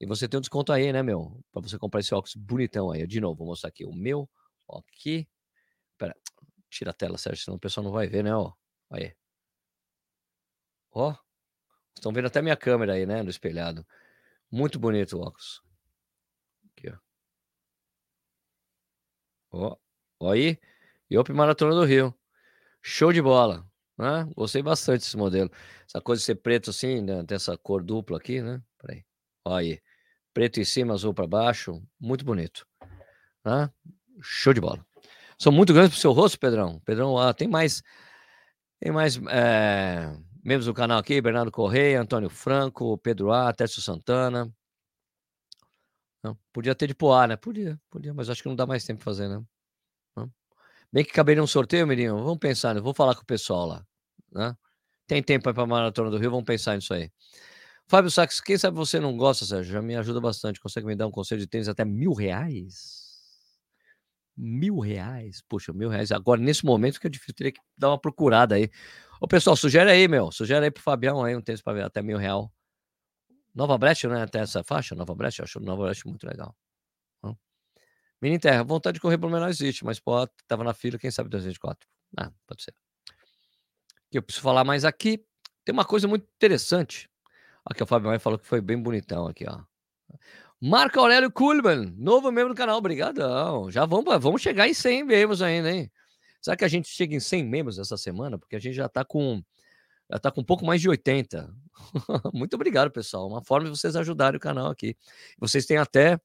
E 0.01 0.07
você 0.07 0.27
tem 0.27 0.39
um 0.39 0.41
desconto 0.41 0.73
aí, 0.73 0.93
né, 0.93 1.03
meu? 1.03 1.41
Para 1.53 1.63
você 1.63 1.79
comprar 1.79 2.01
esse 2.01 2.13
óculos 2.13 2.35
bonitão 2.35 2.91
aí. 2.91 3.07
De 3.07 3.21
novo, 3.21 3.37
vou 3.37 3.47
mostrar 3.47 3.69
aqui 3.69 3.85
o 3.85 3.95
meu, 3.95 4.29
ó, 4.69 4.81
aqui. 4.81 5.29
Pera, 5.97 6.17
tira 6.69 6.91
a 6.91 6.95
tela, 6.95 7.17
Sérgio, 7.17 7.45
senão 7.45 7.57
o 7.57 7.61
pessoal 7.61 7.85
não 7.85 7.93
vai 7.93 8.09
ver, 8.09 8.25
né, 8.25 8.35
ó. 8.35 8.53
Aí. 8.91 9.15
Ó. 10.93 11.15
Estão 11.95 12.13
vendo 12.13 12.27
até 12.27 12.43
minha 12.43 12.57
câmera 12.57 12.95
aí, 12.95 13.07
né, 13.07 13.23
no 13.23 13.31
espelhado. 13.31 13.87
Muito 14.51 14.79
bonito 14.79 15.17
o 15.17 15.21
óculos. 15.21 15.63
Aqui, 16.71 16.91
ó. 16.91 16.99
Ó, 19.51 19.77
ó 20.21 20.33
aí. 20.33 20.59
Iop 21.11 21.33
Maratona 21.33 21.75
do 21.75 21.85
Rio. 21.85 22.15
Show 22.83 23.13
de 23.13 23.23
bola. 23.23 23.67
Né? 23.97 24.29
Gostei 24.37 24.63
bastante 24.63 25.01
desse 25.01 25.17
modelo. 25.17 25.51
Essa 25.87 26.01
coisa 26.01 26.21
de 26.21 26.27
ser 26.27 26.37
preto 26.37 26.71
assim, 26.71 27.01
né? 27.01 27.25
tem 27.25 27.37
essa 27.37 27.57
cor 27.57 27.83
dupla 27.83 28.19
aqui, 28.19 28.41
né? 28.41 28.63
Peraí. 28.79 29.05
Olha 29.45 29.59
aí. 29.59 29.83
Preto 30.33 30.61
em 30.61 30.65
cima, 30.65 30.95
azul 30.95 31.15
para 31.15 31.27
baixo. 31.27 31.83
Muito 31.99 32.25
bonito. 32.25 32.67
Né? 33.45 33.71
Show 34.21 34.53
de 34.53 34.61
bola. 34.61 34.85
São 35.39 35.53
muito 35.53 35.73
grandes 35.73 35.93
pro 35.93 36.01
seu 36.01 36.13
rosto, 36.13 36.39
Pedrão. 36.39 36.81
Pedrão, 36.81 37.19
ah, 37.19 37.33
tem 37.33 37.49
mais. 37.49 37.83
Tem 38.85 38.93
mais 38.93 39.17
é, 39.31 40.15
membros 40.45 40.67
do 40.67 40.75
canal 40.75 40.99
aqui: 40.99 41.19
Bernardo 41.19 41.51
Correia, 41.51 42.03
Antônio 42.03 42.29
Franco, 42.29 42.99
Pedro 42.99 43.33
A, 43.33 43.51
Tércio 43.51 43.81
Santana. 43.81 44.55
Não, 46.23 46.37
podia 46.53 46.75
ter 46.75 46.89
de 46.89 46.95
poar, 46.95 47.27
né? 47.27 47.35
Podia, 47.35 47.81
podia, 47.89 48.13
mas 48.13 48.29
acho 48.29 48.43
que 48.43 48.49
não 48.51 48.55
dá 48.55 48.67
mais 48.67 48.85
tempo 48.85 48.99
pra 48.99 49.07
fazer, 49.07 49.27
né? 49.27 49.43
Bem 50.93 51.03
que 51.03 51.13
caberia 51.13 51.43
um 51.43 51.47
sorteio, 51.47 51.87
menino. 51.87 52.23
Vamos 52.23 52.39
pensar, 52.39 52.75
né? 52.75 52.81
Vou 52.81 52.93
falar 52.93 53.15
com 53.15 53.23
o 53.23 53.27
pessoal 53.27 53.67
lá. 53.67 53.87
Né? 54.31 54.55
Tem 55.07 55.23
tempo 55.23 55.49
aí 55.49 55.55
pra 55.55 55.65
Maratona 55.67 56.11
do 56.11 56.19
Rio, 56.19 56.31
vamos 56.31 56.45
pensar 56.45 56.77
nisso 56.77 56.93
aí. 56.93 57.11
Fábio 57.87 58.11
Sacks, 58.11 58.39
quem 58.39 58.59
sabe 58.59 58.77
você 58.77 59.01
não 59.01 59.17
gosta, 59.17 59.47
Sérgio? 59.47 59.73
Já 59.73 59.81
me 59.81 59.97
ajuda 59.97 60.21
bastante. 60.21 60.61
Consegue 60.61 60.87
me 60.87 60.95
dar 60.95 61.07
um 61.07 61.11
conselho 61.11 61.41
de 61.41 61.47
tênis 61.47 61.69
até 61.69 61.87
mil 61.87 62.13
reais? 62.13 63.04
Mil 64.37 64.79
reais? 64.79 65.43
Poxa, 65.49 65.73
mil 65.73 65.89
reais. 65.89 66.11
Agora, 66.13 66.41
nesse 66.41 66.65
momento, 66.65 67.01
que 67.01 67.07
é 67.07 67.11
difícil, 67.11 67.35
teria 67.35 67.53
que 67.53 67.61
dar 67.77 67.91
uma 67.91 67.99
procurada 67.99 68.57
aí. 68.57 68.69
Ô, 69.21 69.29
pessoal, 69.29 69.57
sugere 69.57 69.91
aí, 69.91 70.09
meu. 70.09 70.33
Sugere 70.33 70.65
aí 70.65 70.71
pro 70.71 70.83
Fabião 70.83 71.23
aí 71.23 71.37
um 71.37 71.41
tênis 71.41 71.63
para 71.63 71.87
até 71.87 72.03
mil 72.03 72.19
real. 72.19 72.53
Nova 73.55 73.79
Brecht, 73.79 74.07
né? 74.09 74.23
Até 74.23 74.41
essa 74.41 74.65
faixa, 74.65 74.95
Nova 74.95 75.15
Brecht, 75.15 75.39
eu 75.41 75.45
acho 75.45 75.61
Nova 75.61 75.85
Brecht 75.85 76.07
muito 76.07 76.27
legal. 76.27 76.57
Mini 78.25 78.39
Terra, 78.39 78.65
vontade 78.65 78.95
de 78.95 79.01
correr 79.01 79.19
por 79.19 79.31
menor 79.31 79.51
existe, 79.51 79.85
mas 79.85 80.01
pô, 80.01 80.27
tava 80.49 80.65
na 80.65 80.73
fila, 80.73 80.99
quem 80.99 81.11
sabe 81.11 81.29
2024. 81.29 81.87
Ah, 82.17 82.33
pode 82.47 82.63
ser. 82.63 82.75
Eu 84.11 84.23
preciso 84.23 84.43
falar 84.43 84.65
mais 84.65 84.83
aqui. 84.85 85.23
Tem 85.63 85.75
uma 85.75 85.85
coisa 85.85 86.09
muito 86.09 86.27
interessante. 86.35 87.07
Aqui 87.67 87.83
o 87.83 88.01
Maia 88.01 88.19
falou 88.19 88.39
que 88.39 88.47
foi 88.47 88.63
bem 88.63 88.81
bonitão 88.81 89.27
aqui, 89.27 89.45
ó. 89.47 89.63
Marco 90.67 90.99
Aurélio 90.99 91.31
Kuhlman, 91.31 91.95
novo 91.99 92.33
membro 92.33 92.55
do 92.55 92.57
canal, 92.57 92.79
obrigadão. 92.79 93.71
Já 93.71 93.85
vamos, 93.85 94.07
vamos 94.19 94.41
chegar 94.41 94.67
em 94.67 94.73
100 94.73 95.05
membros 95.05 95.43
ainda, 95.43 95.71
hein? 95.71 95.93
Será 96.41 96.57
que 96.57 96.65
a 96.65 96.69
gente 96.69 96.89
chega 96.89 97.15
em 97.15 97.21
100 97.21 97.45
membros 97.45 97.79
essa 97.79 97.99
semana? 97.99 98.39
Porque 98.39 98.57
a 98.57 98.59
gente 98.59 98.73
já 98.73 98.89
tá 98.89 99.05
com 99.05 99.43
já 100.11 100.19
tá 100.19 100.31
com 100.31 100.41
um 100.41 100.45
pouco 100.45 100.65
mais 100.65 100.81
de 100.81 100.89
80. 100.89 101.55
Muito 102.33 102.55
obrigado, 102.55 102.91
pessoal. 102.91 103.29
Uma 103.29 103.45
forma 103.45 103.67
de 103.71 103.79
vocês 103.79 103.95
ajudarem 103.95 104.39
o 104.39 104.41
canal 104.41 104.71
aqui. 104.71 104.97
Vocês 105.39 105.67
têm 105.67 105.77
até 105.77 106.19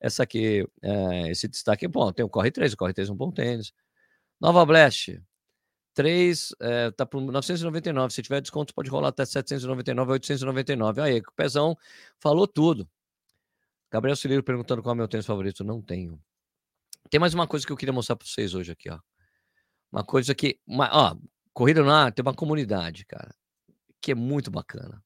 essa 0.00 0.22
aqui, 0.22 0.66
é, 0.80 1.30
esse 1.30 1.46
destaque. 1.46 1.86
Bom, 1.86 2.10
tem 2.12 2.24
o 2.24 2.30
Corre 2.30 2.50
3, 2.50 2.72
o 2.72 2.76
Corre 2.78 2.94
3 2.94 3.10
é 3.10 3.12
um 3.12 3.16
bom 3.16 3.30
tênis. 3.30 3.74
Nova 4.40 4.64
Blast, 4.64 5.20
3 5.92 6.54
é, 6.62 6.90
tá 6.92 7.04
por 7.04 7.20
999. 7.20 8.14
Se 8.14 8.22
tiver 8.22 8.40
desconto, 8.40 8.72
pode 8.74 8.88
rolar 8.88 9.08
até 9.08 9.26
799, 9.26 10.12
899. 10.12 11.02
Aí, 11.02 11.18
o 11.18 11.32
Pezão 11.36 11.76
falou 12.18 12.46
tudo. 12.46 12.88
Gabriel 13.92 14.16
Ciliro 14.16 14.42
perguntando 14.42 14.82
qual 14.82 14.92
é 14.92 14.94
o 14.94 14.96
meu 14.96 15.06
tênis 15.06 15.26
favorito. 15.26 15.62
Não 15.62 15.82
tenho. 15.82 16.18
Tem 17.10 17.20
mais 17.20 17.34
uma 17.34 17.46
coisa 17.46 17.66
que 17.66 17.70
eu 17.70 17.76
queria 17.76 17.92
mostrar 17.92 18.16
para 18.16 18.26
vocês 18.26 18.54
hoje 18.54 18.72
aqui, 18.72 18.88
ó. 18.88 18.98
Uma 19.92 20.02
coisa 20.02 20.34
que. 20.34 20.58
Uma, 20.66 20.88
ó, 20.90 21.16
Corrida 21.52 21.82
no 21.82 21.90
Ar 21.90 22.10
tem 22.10 22.22
uma 22.22 22.32
comunidade, 22.32 23.04
cara, 23.04 23.34
que 24.00 24.12
é 24.12 24.14
muito 24.14 24.50
bacana. 24.50 25.04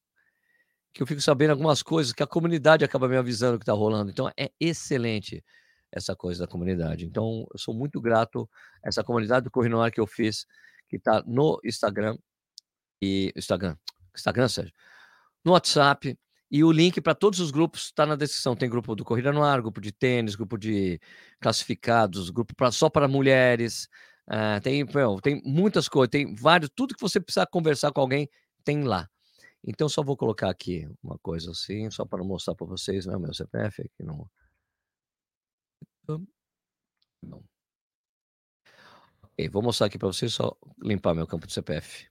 Que 0.93 1.03
eu 1.03 1.07
fico 1.07 1.19
sabendo 1.19 1.51
algumas 1.51 1.83
coisas 1.83 2.13
que 2.13 2.23
a 2.23 2.27
comunidade 2.27 2.85
acaba 2.85 3.09
me 3.09 3.17
avisando 3.17 3.59
que 3.59 3.65
tá 3.65 3.73
rolando. 3.73 4.09
Então 4.09 4.31
é 4.37 4.49
excelente 4.57 5.43
essa 5.91 6.15
coisa 6.15 6.45
da 6.45 6.47
comunidade. 6.49 7.05
Então 7.05 7.45
eu 7.51 7.59
sou 7.59 7.73
muito 7.73 7.99
grato 7.99 8.49
a 8.81 8.87
essa 8.87 9.03
comunidade 9.03 9.43
do 9.43 9.51
Corrida 9.51 9.75
no 9.75 9.91
que 9.91 9.99
eu 9.99 10.07
fiz 10.07 10.45
que 10.87 10.95
está 10.95 11.21
no 11.27 11.59
Instagram 11.61 12.17
e 13.01 13.33
Instagram, 13.35 13.75
Instagram, 14.15 14.47
Sérgio, 14.47 14.73
no 15.43 15.51
WhatsApp 15.51 16.17
e 16.49 16.63
o 16.63 16.71
link 16.71 17.01
para 17.01 17.13
todos 17.13 17.39
os 17.39 17.51
grupos 17.51 17.85
está 17.85 18.05
na 18.05 18.15
descrição. 18.15 18.55
Tem 18.55 18.69
grupo 18.69 18.95
do 18.95 19.03
Corrida 19.03 19.31
no 19.31 19.43
Ar, 19.43 19.61
grupo 19.61 19.81
de 19.81 19.91
tênis, 19.91 20.35
grupo 20.35 20.57
de 20.57 20.99
classificados, 21.39 22.29
grupo 22.29 22.55
pra, 22.55 22.71
só 22.71 22.89
para 22.89 23.07
mulheres. 23.07 23.87
Uh, 24.29 24.61
tem, 24.61 24.83
meu, 24.83 25.19
tem 25.21 25.41
muitas 25.45 25.87
coisas, 25.87 26.09
tem 26.09 26.35
vários, 26.35 26.69
tudo 26.75 26.95
que 26.95 27.01
você 27.01 27.19
precisar 27.19 27.47
conversar 27.47 27.91
com 27.91 28.01
alguém 28.01 28.29
tem 28.63 28.83
lá. 28.83 29.09
Então, 29.65 29.89
só 29.89 30.03
vou 30.03 30.17
colocar 30.17 30.49
aqui 30.49 30.87
uma 31.03 31.17
coisa 31.19 31.51
assim, 31.51 31.89
só 31.91 32.05
para 32.05 32.23
mostrar 32.23 32.55
para 32.55 32.67
vocês, 32.67 33.05
né? 33.05 33.17
Meu 33.17 33.33
CPF 33.33 33.81
aqui 33.81 34.03
não. 34.03 34.29
Não. 37.23 37.43
Okay, 39.33 39.49
vou 39.49 39.61
mostrar 39.61 39.87
aqui 39.87 39.97
para 39.97 40.07
vocês, 40.07 40.33
só 40.33 40.55
limpar 40.81 41.13
meu 41.13 41.27
campo 41.27 41.47
de 41.47 41.53
CPF. 41.53 42.07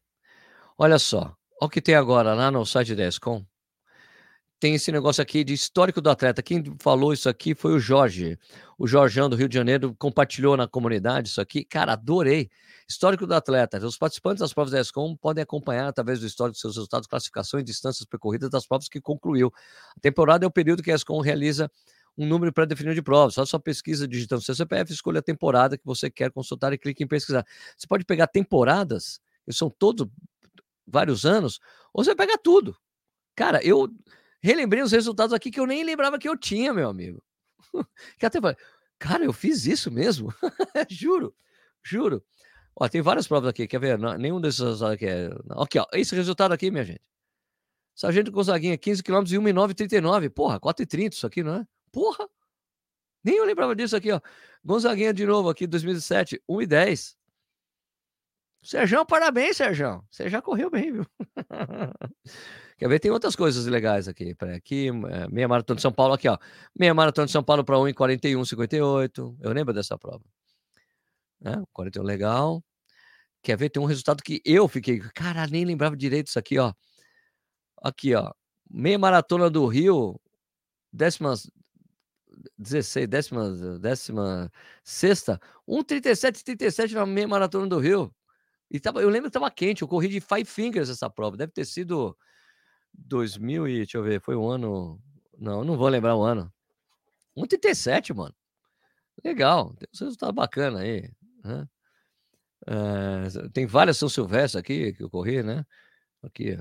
Olha 0.78 0.98
só, 0.98 1.36
o 1.60 1.68
que 1.68 1.80
tem 1.80 1.94
agora 1.94 2.34
lá 2.34 2.50
no 2.50 2.64
site 2.66 2.94
da 2.94 3.06
ESCOM. 3.06 3.44
Tem 4.58 4.74
esse 4.74 4.90
negócio 4.90 5.22
aqui 5.22 5.44
de 5.44 5.52
histórico 5.52 6.00
do 6.00 6.08
atleta. 6.08 6.42
Quem 6.42 6.64
falou 6.80 7.12
isso 7.12 7.28
aqui 7.28 7.54
foi 7.54 7.74
o 7.74 7.78
Jorge. 7.78 8.38
O 8.78 8.86
Jorgeão 8.86 9.28
do 9.28 9.36
Rio 9.36 9.48
de 9.48 9.54
Janeiro 9.54 9.94
compartilhou 9.98 10.56
na 10.56 10.66
comunidade 10.66 11.28
isso 11.28 11.42
aqui. 11.42 11.62
Cara, 11.62 11.92
adorei. 11.92 12.48
Histórico 12.88 13.26
do 13.26 13.34
atleta. 13.34 13.78
Os 13.84 13.98
participantes 13.98 14.40
das 14.40 14.54
provas 14.54 14.72
da 14.72 14.80
ESCOM 14.80 15.14
podem 15.14 15.42
acompanhar 15.42 15.88
através 15.88 16.20
do 16.20 16.26
histórico 16.26 16.58
seus 16.58 16.76
resultados, 16.76 17.06
classificações 17.06 17.64
distâncias 17.64 18.06
percorridas 18.06 18.48
das 18.48 18.66
provas 18.66 18.88
que 18.88 18.98
concluiu. 18.98 19.52
A 19.94 20.00
temporada 20.00 20.46
é 20.46 20.48
o 20.48 20.50
período 20.50 20.82
que 20.82 20.90
a 20.90 20.94
ESCOM 20.94 21.20
realiza 21.20 21.70
um 22.16 22.26
número 22.26 22.50
pré-definido 22.50 22.94
de 22.94 23.02
provas. 23.02 23.34
Só 23.34 23.44
sua 23.44 23.60
pesquisa 23.60 24.08
digitando 24.08 24.40
seu 24.40 24.54
CPF, 24.54 24.90
escolha 24.90 25.18
a 25.18 25.22
temporada 25.22 25.76
que 25.76 25.84
você 25.84 26.10
quer 26.10 26.30
consultar 26.30 26.72
e 26.72 26.78
clique 26.78 27.04
em 27.04 27.06
pesquisar. 27.06 27.44
Você 27.76 27.86
pode 27.86 28.06
pegar 28.06 28.26
temporadas, 28.26 29.20
que 29.44 29.52
são 29.52 29.68
todos 29.68 30.08
vários 30.86 31.26
anos, 31.26 31.60
ou 31.92 32.02
você 32.02 32.14
pega 32.14 32.38
tudo. 32.38 32.74
Cara, 33.34 33.62
eu 33.62 33.90
relembrei 34.46 34.80
os 34.80 34.92
resultados 34.92 35.32
aqui 35.32 35.50
que 35.50 35.58
eu 35.58 35.66
nem 35.66 35.82
lembrava 35.82 36.18
que 36.18 36.28
eu 36.28 36.36
tinha, 36.36 36.72
meu 36.72 36.88
amigo. 36.88 37.20
que 38.16 38.24
até 38.24 38.40
falei, 38.40 38.56
cara, 38.96 39.24
eu 39.24 39.32
fiz 39.32 39.66
isso 39.66 39.90
mesmo? 39.90 40.32
juro, 40.88 41.34
juro. 41.82 42.24
Ó, 42.78 42.88
tem 42.88 43.02
várias 43.02 43.26
provas 43.26 43.50
aqui, 43.50 43.66
quer 43.66 43.80
ver? 43.80 43.98
Não, 43.98 44.16
nenhum 44.16 44.40
desses 44.40 44.60
resultados 44.60 44.94
aqui 44.94 45.06
é. 45.06 45.30
Aqui, 45.60 45.78
ó, 45.80 45.86
esse 45.94 46.14
resultado 46.14 46.52
aqui, 46.52 46.70
minha 46.70 46.84
gente. 46.84 47.02
Sargento 47.92 48.30
Gonzaguinha, 48.30 48.78
15 48.78 49.02
km 49.02 49.24
e 49.26 49.38
1,939. 49.38 50.30
Porra, 50.30 50.60
4,30 50.60 51.14
isso 51.14 51.26
aqui, 51.26 51.42
não 51.42 51.56
é? 51.56 51.66
Porra! 51.90 52.28
Nem 53.24 53.36
eu 53.38 53.44
lembrava 53.44 53.74
disso 53.74 53.96
aqui, 53.96 54.12
ó. 54.12 54.20
Gonzaguinha 54.64 55.12
de 55.12 55.26
novo 55.26 55.48
aqui, 55.48 55.66
2007, 55.66 56.40
1 56.48 56.62
e 56.62 56.66
10. 56.66 57.16
Sérgio, 58.62 59.06
parabéns, 59.06 59.56
Sérgio. 59.56 60.04
Você 60.10 60.28
já 60.28 60.40
correu 60.40 60.70
bem, 60.70 60.92
viu? 60.92 61.06
Quer 62.76 62.88
ver? 62.88 62.98
Tem 63.00 63.10
outras 63.10 63.34
coisas 63.34 63.66
legais 63.66 64.06
aqui. 64.06 64.34
Peraí, 64.34 64.56
aqui, 64.56 64.88
é, 64.88 65.28
meia 65.28 65.48
maratona 65.48 65.76
de 65.76 65.82
São 65.82 65.92
Paulo, 65.92 66.14
aqui, 66.14 66.28
ó. 66.28 66.38
Meia 66.78 66.92
maratona 66.92 67.26
de 67.26 67.32
São 67.32 67.42
Paulo 67.42 67.64
para 67.64 67.78
1 67.78 67.88
em 67.88 67.94
41, 67.94 68.44
58. 68.44 69.36
Eu 69.40 69.52
lembro 69.52 69.72
dessa 69.72 69.96
prova. 69.96 70.24
Né? 71.40 71.62
41 71.72 72.02
legal. 72.02 72.62
Quer 73.42 73.56
ver? 73.56 73.70
Tem 73.70 73.82
um 73.82 73.86
resultado 73.86 74.22
que 74.22 74.42
eu 74.44 74.68
fiquei. 74.68 75.00
Cara, 75.14 75.46
nem 75.46 75.64
lembrava 75.64 75.96
direito 75.96 76.28
isso 76.28 76.38
aqui, 76.38 76.58
ó. 76.58 76.72
Aqui, 77.82 78.14
ó. 78.14 78.32
Meia 78.70 78.98
maratona 78.98 79.48
do 79.48 79.66
Rio, 79.66 80.20
décimas 80.92 81.48
16, 82.58 83.08
décima, 83.08 83.78
décima 83.78 84.52
sexta, 84.84 85.40
1,37, 85.68 86.42
37 86.42 86.94
na 86.94 87.06
meia 87.06 87.28
maratona 87.28 87.66
do 87.66 87.78
Rio. 87.78 88.14
E 88.70 88.80
tava, 88.80 89.00
eu 89.00 89.08
lembro 89.08 89.30
que 89.30 89.36
estava 89.36 89.50
quente, 89.50 89.82
eu 89.82 89.88
corri 89.88 90.08
de 90.08 90.20
Five 90.20 90.44
Fingers 90.44 90.90
essa 90.90 91.08
prova, 91.08 91.36
deve 91.36 91.52
ter 91.52 91.64
sido 91.64 92.16
2000 92.98 93.68
e, 93.68 93.76
deixa 93.78 93.98
eu 93.98 94.02
ver, 94.02 94.20
foi 94.20 94.36
um 94.36 94.48
ano, 94.48 95.00
não, 95.38 95.64
não 95.64 95.76
vou 95.76 95.88
lembrar 95.88 96.16
o 96.16 96.22
ano. 96.22 96.52
1,37, 97.36 98.14
mano. 98.14 98.34
Legal, 99.24 99.74
tem 99.74 99.88
um 99.94 100.04
resultado 100.04 100.32
bacana 100.32 100.80
aí. 100.80 101.10
Né? 101.44 101.68
É, 102.66 103.48
tem 103.52 103.66
várias 103.66 103.98
São 103.98 104.08
Silvestre 104.08 104.60
aqui 104.60 104.92
que 104.92 105.02
eu 105.02 105.10
corri, 105.10 105.42
né? 105.42 105.64
Aqui, 106.22 106.58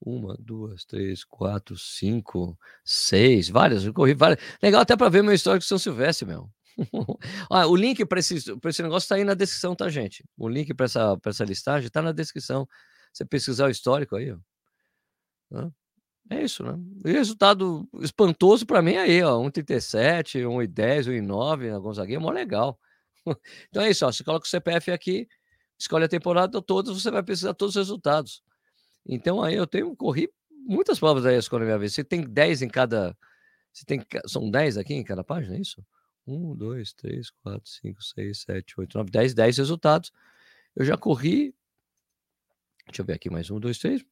uma, 0.00 0.36
duas, 0.38 0.84
três, 0.84 1.24
quatro, 1.24 1.76
cinco, 1.76 2.58
seis, 2.84 3.48
várias. 3.48 3.84
Eu 3.84 3.92
corri 3.92 4.14
várias. 4.14 4.38
Legal 4.62 4.82
até 4.82 4.96
para 4.96 5.08
ver 5.08 5.22
meu 5.22 5.34
histórico 5.34 5.62
de 5.62 5.68
São 5.68 5.78
Silvestre, 5.78 6.26
meu. 6.26 6.50
o 7.68 7.76
link 7.76 8.04
para 8.06 8.20
esse, 8.20 8.36
esse 8.36 8.82
negócio 8.82 9.04
está 9.04 9.16
aí 9.16 9.24
na 9.24 9.34
descrição, 9.34 9.74
tá, 9.74 9.88
gente? 9.88 10.24
O 10.36 10.48
link 10.48 10.72
para 10.74 10.86
essa, 10.86 11.18
essa 11.26 11.44
listagem 11.44 11.88
está 11.88 12.00
na 12.00 12.12
descrição. 12.12 12.68
Você 13.12 13.24
pesquisar 13.24 13.66
o 13.66 13.70
histórico 13.70 14.16
aí, 14.16 14.30
ó. 14.32 14.38
É 16.30 16.42
isso, 16.42 16.62
né? 16.62 16.78
E 17.04 17.12
resultado 17.12 17.88
espantoso 18.00 18.66
para 18.66 18.82
mim 18.82 18.92
é 18.92 19.00
aí, 19.00 19.22
ó. 19.22 19.38
1,37, 19.38 20.42
1,10, 20.42 21.08
1,9 21.08 21.70
na 21.70 21.78
Gonzaguinha, 21.78 22.20
mó 22.20 22.30
legal. 22.30 22.78
então 23.68 23.82
é 23.82 23.90
isso, 23.90 24.04
ó. 24.04 24.12
Você 24.12 24.22
coloca 24.22 24.46
o 24.46 24.48
CPF 24.48 24.90
aqui, 24.90 25.26
escolhe 25.78 26.04
a 26.04 26.08
temporada 26.08 26.60
toda, 26.60 26.92
você 26.92 27.10
vai 27.10 27.22
precisar 27.22 27.54
todos 27.54 27.76
os 27.76 27.80
resultados. 27.80 28.42
Então 29.06 29.42
aí 29.42 29.54
eu 29.54 29.66
tenho 29.66 29.96
corri 29.96 30.30
muitas 30.50 30.98
provas 30.98 31.24
da 31.24 31.32
ESCO 31.34 31.58
minha 31.58 31.78
vez. 31.78 31.94
Você 31.94 32.04
tem 32.04 32.22
10 32.22 32.62
em 32.62 32.68
cada. 32.68 33.16
Você 33.72 33.84
tem, 33.86 34.04
são 34.26 34.50
10 34.50 34.76
aqui 34.76 34.94
em 34.94 35.04
cada 35.04 35.24
página, 35.24 35.56
é 35.56 35.60
isso? 35.60 35.82
1, 36.26 36.56
2, 36.56 36.92
3, 36.92 37.30
4, 37.30 37.62
5, 37.64 38.02
6, 38.02 38.40
7, 38.42 38.74
8, 38.80 38.98
9, 38.98 39.10
10, 39.10 39.34
10 39.34 39.56
resultados. 39.58 40.12
Eu 40.76 40.84
já 40.84 40.96
corri. 40.96 41.54
Deixa 42.86 43.02
eu 43.02 43.06
ver 43.06 43.14
aqui 43.14 43.30
mais 43.30 43.50
um, 43.50 43.58
dois, 43.58 43.78
três. 43.78 44.04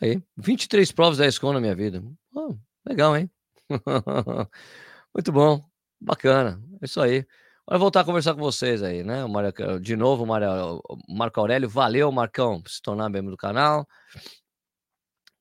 Aí, 0.00 0.22
23 0.36 0.90
provas 0.92 1.18
da 1.18 1.26
ESCOM 1.26 1.52
na 1.52 1.60
minha 1.60 1.74
vida. 1.74 2.02
Oh, 2.34 2.56
legal, 2.86 3.16
hein? 3.16 3.30
Muito 5.14 5.30
bom. 5.30 5.62
Bacana. 6.00 6.62
É 6.80 6.86
isso 6.86 7.00
aí. 7.00 7.26
Olha, 7.66 7.78
voltar 7.78 8.00
a 8.00 8.04
conversar 8.04 8.34
com 8.34 8.40
vocês 8.40 8.82
aí, 8.82 9.04
né? 9.04 9.22
De 9.80 9.94
novo, 9.96 10.24
Marco 10.26 11.40
Aurélio. 11.40 11.68
Valeu, 11.68 12.10
Marcão, 12.10 12.60
por 12.62 12.70
se 12.70 12.80
tornar 12.80 13.08
membro 13.10 13.30
do 13.30 13.36
canal. 13.36 13.86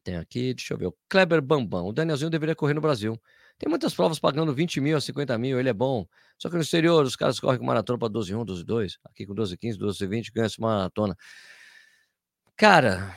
Tem 0.04 0.18
aqui, 0.18 0.54
deixa 0.54 0.74
eu 0.74 0.78
ver, 0.78 0.88
o 0.88 0.96
Kleber 1.10 1.42
Bambam. 1.42 1.88
O 1.88 1.94
Danielzinho 1.94 2.30
deveria 2.30 2.56
correr 2.56 2.74
no 2.74 2.82
Brasil. 2.82 3.20
Tem 3.58 3.70
muitas 3.70 3.94
provas 3.94 4.20
pagando 4.20 4.54
20 4.54 4.80
mil 4.80 4.98
a 4.98 5.02
50 5.02 5.38
mil, 5.38 5.60
ele 5.60 5.70
é 5.70 5.74
bom. 5.74 6.08
Só 6.38 6.50
que 6.50 6.56
no 6.56 6.62
exterior, 6.62 7.04
os 7.04 7.16
caras 7.16 7.40
correm 7.40 7.60
com 7.60 7.66
maratona 7.66 8.00
para 8.00 8.08
12 8.08 8.34
1, 8.34 8.46
12 8.46 8.64
2. 8.64 9.00
Aqui 9.06 9.26
com 9.26 9.34
12 9.34 9.58
15, 9.58 9.78
12 9.78 10.08
20, 10.08 10.32
ganha 10.32 10.46
essa 10.46 10.62
maratona. 10.62 11.16
Cara, 12.56 13.16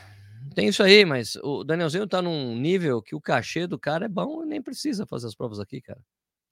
tem 0.53 0.69
isso 0.69 0.83
aí, 0.83 1.05
mas 1.05 1.37
o 1.37 1.65
Danielzinho 1.65 2.07
tá 2.07 2.23
num 2.23 2.57
nível 2.57 3.03
que 3.03 3.15
o 3.15 3.21
cachê 3.21 3.67
do 3.67 3.79
cara 3.79 4.07
é 4.07 4.09
bom 4.09 4.43
e 4.43 4.47
nem 4.47 4.63
precisa 4.63 5.07
fazer 5.07 5.27
as 5.27 5.35
provas 5.35 5.59
aqui, 5.61 5.81
cara. 5.81 6.01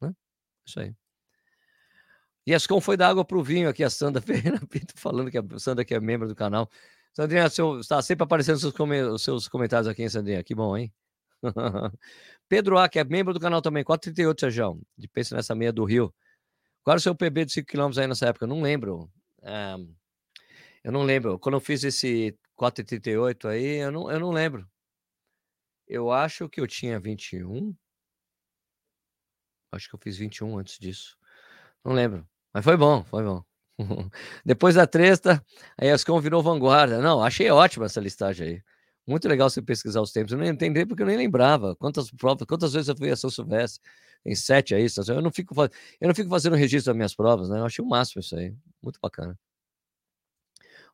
Né? 0.01 0.13
Isso 0.67 0.81
aí. 0.81 0.95
E 2.47 2.55
Ascom 2.55 2.81
foi 2.81 2.97
da 2.97 3.09
água 3.09 3.25
pro 3.25 3.43
vinho 3.43 3.69
aqui, 3.69 3.85
a 3.85 3.91
Sandra 3.91 4.21
Ferreira 4.23 4.61
Pinto 4.67 4.95
falando 4.97 5.31
que 5.31 5.39
a 5.39 5.45
Sandra 5.59 5.85
que 5.85 5.95
é 5.95 6.01
membro 6.01 6.27
do 6.29 6.35
canal. 6.35 6.69
Sandrinha, 7.13 7.49
seu, 7.51 7.81
está 7.81 8.01
sempre 8.03 8.25
aparecendo 8.25 8.59
seus, 8.59 8.75
os 9.13 9.23
seus 9.23 9.49
comentários 9.49 9.89
aqui, 9.89 10.03
hein, 10.03 10.09
Sandrinha? 10.09 10.43
Que 10.45 10.55
bom, 10.55 10.77
hein? 10.77 10.93
Pedro 12.49 12.79
A, 12.79 12.89
que 12.89 12.99
é 12.99 13.05
membro 13.05 13.33
do 13.33 13.41
canal 13.41 13.61
também, 13.63 13.83
438, 13.85 14.41
Sérgio, 14.41 14.81
de 14.97 15.09
Pensa 15.09 15.37
nessa 15.37 15.55
meia 15.55 15.73
do 15.73 15.85
Rio. 15.85 16.15
Qual 16.83 16.93
era 16.93 16.99
o 16.99 17.03
seu 17.03 17.15
PB 17.15 17.45
de 17.45 17.53
5 17.53 17.67
km 17.67 17.99
aí 17.99 18.07
nessa 18.07 18.27
época? 18.27 18.47
Não 18.47 18.63
lembro. 18.63 19.11
É, 19.43 19.77
eu 20.85 20.93
não 20.93 21.03
lembro. 21.03 21.39
Quando 21.39 21.57
eu 21.57 21.61
fiz 21.61 21.85
esse 21.85 22.37
438 22.57 23.49
aí, 23.49 23.77
eu 23.83 23.93
não, 23.93 24.11
eu 24.11 24.21
não 24.21 24.31
lembro. 24.31 24.69
Eu 25.87 26.11
acho 26.11 26.49
que 26.49 26.61
eu 26.61 26.67
tinha 26.67 26.99
21. 27.01 27.75
Acho 29.73 29.89
que 29.89 29.95
eu 29.95 30.01
fiz 30.03 30.17
21 30.17 30.59
antes 30.59 30.79
disso. 30.79 31.17
Não 31.85 31.93
lembro. 31.93 32.27
Mas 32.53 32.65
foi 32.65 32.77
bom, 32.77 33.05
foi 33.05 33.25
bom. 33.25 33.45
Depois 34.45 34.75
da 34.75 34.87
treta, 34.87 35.45
a 35.79 35.87
ESCOM 35.87 36.21
virou 36.21 36.43
vanguarda. 36.43 37.01
Não, 37.01 37.23
achei 37.23 37.51
ótima 37.51 37.87
essa 37.87 38.01
listagem 38.01 38.47
aí. 38.47 38.63
Muito 39.07 39.29
legal 39.29 39.51
você 39.51 39.63
pesquisar 39.63 40.01
os 40.01 40.13
tempos. 40.13 40.33
Eu 40.33 40.39
não 40.39 40.47
entendi 40.47 40.87
porque 40.87 41.03
eu 41.03 41.07
nem 41.07 41.17
lembrava 41.17 41.75
quantas 41.77 42.11
provas, 42.11 42.47
quantas 42.47 42.73
vezes 42.73 42.89
eu 42.89 42.97
fui 42.97 43.11
a 43.11 43.17
São 43.17 43.31
Silvestre. 43.31 43.83
Tem 44.23 44.35
sete 44.35 44.75
aí. 44.75 44.87
Eu 45.09 45.23
não 45.23 45.33
fico, 45.33 45.55
eu 46.01 46.09
não 46.09 46.15
fico 46.15 46.29
fazendo 46.29 46.57
registro 46.57 46.93
das 46.93 46.97
minhas 46.97 47.15
provas, 47.15 47.49
né? 47.49 47.59
Eu 47.59 47.65
achei 47.67 47.85
o 47.85 47.89
máximo 47.89 48.21
isso 48.21 48.37
aí. 48.37 48.55
Muito 48.83 49.01
bacana. 49.01 49.39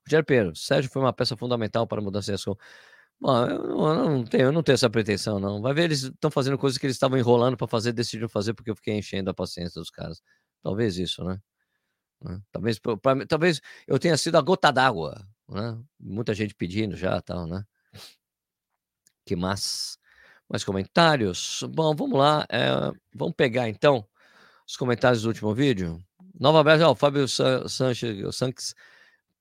Rogério 0.06 0.24
Pedro, 0.24 0.56
Sérgio 0.56 0.90
foi 0.90 1.02
uma 1.02 1.12
peça 1.12 1.36
fundamental 1.36 1.86
para 1.86 2.00
a 2.00 2.04
mudança 2.04 2.32
de 2.32 2.36
ESCOM. 2.36 2.56
Bom, 3.20 3.46
eu 3.46 3.58
não, 3.58 3.88
eu 3.88 4.10
não, 4.10 4.24
tenho, 4.24 4.42
eu 4.44 4.52
não 4.52 4.62
tenho 4.62 4.74
essa 4.74 4.90
pretensão, 4.90 5.40
não. 5.40 5.60
Vai 5.62 5.74
ver, 5.74 5.84
eles 5.84 6.02
estão 6.04 6.30
fazendo 6.30 6.58
coisas 6.58 6.78
que 6.78 6.86
eles 6.86 6.96
estavam 6.96 7.18
enrolando 7.18 7.56
para 7.56 7.66
fazer, 7.66 7.92
decidiram 7.92 8.28
fazer 8.28 8.54
porque 8.54 8.70
eu 8.70 8.76
fiquei 8.76 8.94
enchendo 8.96 9.30
a 9.30 9.34
paciência 9.34 9.80
dos 9.80 9.90
caras. 9.90 10.22
Talvez 10.62 10.98
isso, 10.98 11.24
né? 11.24 11.40
Né? 12.22 12.40
Talvez, 12.52 12.78
pra, 12.78 13.26
talvez 13.28 13.60
eu 13.86 13.98
tenha 13.98 14.16
sido 14.16 14.36
a 14.36 14.40
gota 14.42 14.70
d'água, 14.70 15.26
né? 15.48 15.78
Muita 15.98 16.34
gente 16.34 16.54
pedindo 16.54 16.96
já, 16.96 17.20
tal, 17.20 17.46
né? 17.46 17.64
Que 19.24 19.36
mais? 19.36 19.98
Mais 20.48 20.64
comentários? 20.64 21.62
Bom, 21.70 21.94
vamos 21.94 22.18
lá. 22.18 22.46
É, 22.50 22.70
vamos 23.14 23.34
pegar 23.36 23.68
então 23.68 24.06
os 24.66 24.76
comentários 24.76 25.22
do 25.22 25.28
último 25.28 25.54
vídeo. 25.54 26.02
Nova 26.38 26.62
Best, 26.62 26.82
ó, 26.84 26.92
o 26.92 26.94
Fábio 26.94 27.26
Sanches, 27.28 28.36
Sanches 28.36 28.74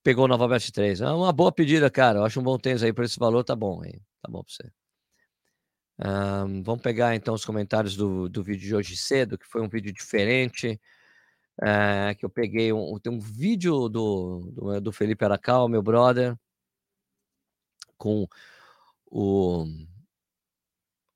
pegou 0.05 0.27
Nova 0.27 0.47
Best 0.47 0.71
3. 0.71 1.01
É 1.01 1.09
uma 1.09 1.33
boa 1.33 1.51
pedida, 1.51 1.89
cara. 1.89 2.19
Eu 2.19 2.25
acho 2.25 2.39
um 2.39 2.43
bom 2.43 2.59
tênis 2.59 2.83
aí 2.83 2.93
por 2.93 3.03
esse 3.03 3.17
valor, 3.17 3.43
tá 3.43 3.55
bom 3.55 3.81
aí. 3.81 3.99
Tá 4.21 4.29
bom 4.29 4.43
pra 4.43 4.53
você. 4.53 4.71
Um, 5.97 6.61
vamos 6.61 6.83
pegar 6.83 7.15
então 7.15 7.33
os 7.33 7.43
comentários 7.43 7.95
do, 7.95 8.29
do 8.29 8.43
vídeo 8.43 8.67
de 8.67 8.75
hoje 8.75 8.95
cedo, 8.95 9.35
que 9.35 9.47
foi 9.47 9.61
um 9.61 9.69
vídeo 9.69 9.91
diferente 9.91 10.79
é, 11.63 12.13
que 12.13 12.23
eu 12.25 12.29
peguei 12.29 12.71
um, 12.71 12.99
tem 12.99 13.11
um 13.11 13.19
vídeo 13.19 13.89
do, 13.89 14.51
do, 14.53 14.81
do 14.81 14.91
Felipe 14.91 15.25
Aracal, 15.25 15.67
meu 15.67 15.81
brother, 15.81 16.37
com 17.97 18.27
o. 19.07 19.65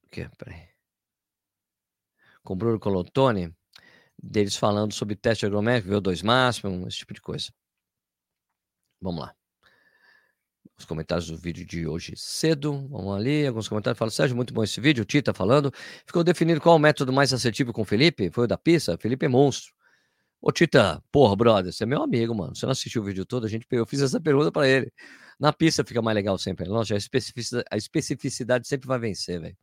Que, 0.09 0.27
peraí. 0.37 0.69
Com 2.43 2.53
o 2.53 2.55
Bruno 2.55 2.79
Colotone, 2.79 3.53
deles 4.17 4.55
falando 4.55 4.93
sobre 4.93 5.15
teste 5.15 5.45
agrométrico, 5.45 5.95
VO2 5.95 6.23
máximo, 6.23 6.87
esse 6.87 6.97
tipo 6.97 7.13
de 7.13 7.21
coisa. 7.21 7.51
Vamos 9.01 9.21
lá. 9.21 9.33
Os 10.77 10.85
comentários 10.85 11.27
do 11.27 11.37
vídeo 11.37 11.65
de 11.65 11.85
hoje 11.85 12.13
cedo. 12.15 12.87
Vamos 12.87 13.15
ali. 13.15 13.45
Alguns 13.45 13.67
comentários 13.67 13.97
falam: 13.97 14.11
Sérgio, 14.11 14.35
muito 14.35 14.53
bom 14.53 14.63
esse 14.63 14.79
vídeo. 14.79 15.03
O 15.03 15.05
Tita 15.05 15.33
falando. 15.33 15.71
Ficou 16.05 16.23
definido 16.23 16.61
qual 16.61 16.75
o 16.75 16.79
método 16.79 17.11
mais 17.11 17.33
assertivo 17.33 17.73
com 17.73 17.81
o 17.81 17.85
Felipe? 17.85 18.31
Foi 18.31 18.45
o 18.45 18.47
da 18.47 18.57
pista? 18.57 18.97
Felipe 18.97 19.25
é 19.25 19.29
monstro. 19.29 19.73
Ô, 20.41 20.51
Tita, 20.53 21.03
porra, 21.11 21.35
brother, 21.35 21.73
você 21.73 21.83
é 21.83 21.87
meu 21.87 22.01
amigo, 22.01 22.33
mano. 22.33 22.55
Você 22.55 22.65
não 22.65 22.71
assistiu 22.71 23.01
o 23.01 23.05
vídeo 23.05 23.25
todo? 23.25 23.45
A 23.45 23.49
gente, 23.49 23.67
eu 23.71 23.85
fiz 23.85 24.01
essa 24.01 24.21
pergunta 24.21 24.51
para 24.51 24.67
ele. 24.67 24.91
Na 25.37 25.51
pista 25.51 25.83
fica 25.83 26.01
mais 26.01 26.15
legal 26.15 26.37
sempre. 26.37 26.67
Nossa, 26.67 26.93
a 26.93 26.97
especificidade, 26.97 27.65
a 27.69 27.77
especificidade 27.77 28.67
sempre 28.67 28.87
vai 28.87 28.99
vencer, 28.99 29.41
velho. 29.41 29.57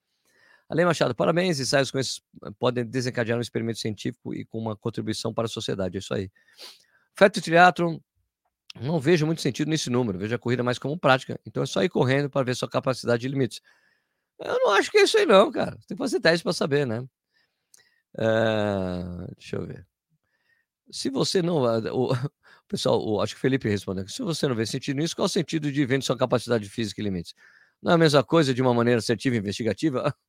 Ale 0.68 0.84
Machado, 0.84 1.14
parabéns. 1.14 1.60
Ensaios 1.60 1.90
com 1.90 1.98
esses 1.98 2.20
podem 2.58 2.84
desencadear 2.84 3.38
um 3.38 3.40
experimento 3.40 3.78
científico 3.78 4.34
e 4.34 4.44
com 4.44 4.58
uma 4.58 4.76
contribuição 4.76 5.32
para 5.32 5.46
a 5.46 5.48
sociedade. 5.48 5.96
É 5.96 6.00
isso 6.00 6.12
aí. 6.12 6.30
Feto 7.14 7.40
Triathlon, 7.40 7.98
não 8.80 9.00
vejo 9.00 9.26
muito 9.26 9.42
sentido 9.42 9.68
nesse 9.68 9.90
número. 9.90 10.18
Vejo 10.18 10.34
a 10.34 10.38
corrida 10.38 10.62
mais 10.62 10.78
como 10.78 10.98
prática. 10.98 11.38
Então 11.46 11.62
é 11.62 11.66
só 11.66 11.82
ir 11.82 11.88
correndo 11.88 12.30
para 12.30 12.44
ver 12.44 12.54
sua 12.54 12.68
capacidade 12.68 13.26
e 13.26 13.30
limites. 13.30 13.60
Eu 14.38 14.54
não 14.60 14.72
acho 14.72 14.90
que 14.90 14.98
é 14.98 15.02
isso 15.04 15.18
aí, 15.18 15.26
não, 15.26 15.50
cara. 15.50 15.72
Tem 15.86 15.96
que 15.96 15.98
fazer 15.98 16.20
teste 16.20 16.42
para 16.44 16.52
saber, 16.52 16.86
né? 16.86 17.00
Uh, 18.18 19.34
deixa 19.36 19.56
eu 19.56 19.66
ver. 19.66 19.86
Se 20.90 21.10
você 21.10 21.42
não. 21.42 21.58
O, 21.92 22.10
pessoal, 22.68 23.02
o, 23.04 23.20
acho 23.20 23.34
que 23.34 23.38
o 23.38 23.40
Felipe 23.40 23.68
respondeu. 23.68 24.08
Se 24.08 24.22
você 24.22 24.46
não 24.48 24.54
vê 24.54 24.66
sentido 24.66 24.98
nisso, 24.98 25.16
qual 25.16 25.26
o 25.26 25.28
sentido 25.28 25.70
de 25.72 25.84
vendo 25.86 26.04
sua 26.04 26.16
capacidade 26.16 26.68
física 26.68 27.00
e 27.00 27.04
limites? 27.04 27.34
Não 27.82 27.92
é 27.92 27.94
a 27.94 27.98
mesma 27.98 28.24
coisa 28.24 28.54
de 28.54 28.62
uma 28.62 28.74
maneira 28.74 28.98
assertiva 28.98 29.36
e 29.36 29.38
investigativa? 29.38 30.14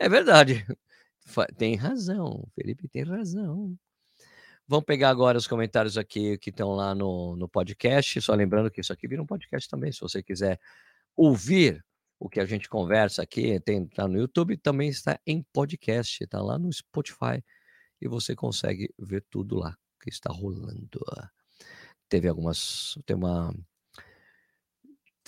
É 0.00 0.08
verdade. 0.08 0.64
Tem 1.58 1.74
razão, 1.74 2.46
Felipe 2.54 2.88
tem 2.88 3.02
razão. 3.02 3.76
Vamos 4.68 4.84
pegar 4.84 5.08
agora 5.08 5.38
os 5.38 5.46
comentários 5.46 5.96
aqui 5.96 6.36
que 6.36 6.50
estão 6.50 6.72
lá 6.72 6.94
no, 6.94 7.34
no 7.36 7.48
podcast. 7.48 8.20
Só 8.20 8.34
lembrando 8.34 8.70
que 8.70 8.82
isso 8.82 8.92
aqui 8.92 9.08
vira 9.08 9.22
um 9.22 9.26
podcast 9.26 9.66
também. 9.66 9.90
Se 9.90 10.00
você 10.00 10.22
quiser 10.22 10.60
ouvir 11.16 11.82
o 12.20 12.28
que 12.28 12.38
a 12.38 12.44
gente 12.44 12.68
conversa 12.68 13.22
aqui, 13.22 13.58
tem, 13.60 13.86
tá 13.86 14.06
no 14.06 14.18
YouTube, 14.18 14.58
também 14.58 14.90
está 14.90 15.18
em 15.26 15.42
podcast, 15.54 16.22
está 16.22 16.42
lá 16.42 16.58
no 16.58 16.70
Spotify 16.70 17.42
e 17.98 18.06
você 18.06 18.36
consegue 18.36 18.92
ver 18.98 19.24
tudo 19.30 19.56
lá 19.56 19.74
que 20.02 20.10
está 20.10 20.30
rolando. 20.30 21.00
Teve 22.06 22.28
algumas. 22.28 22.98
Tem 23.06 23.16
uma. 23.16 23.54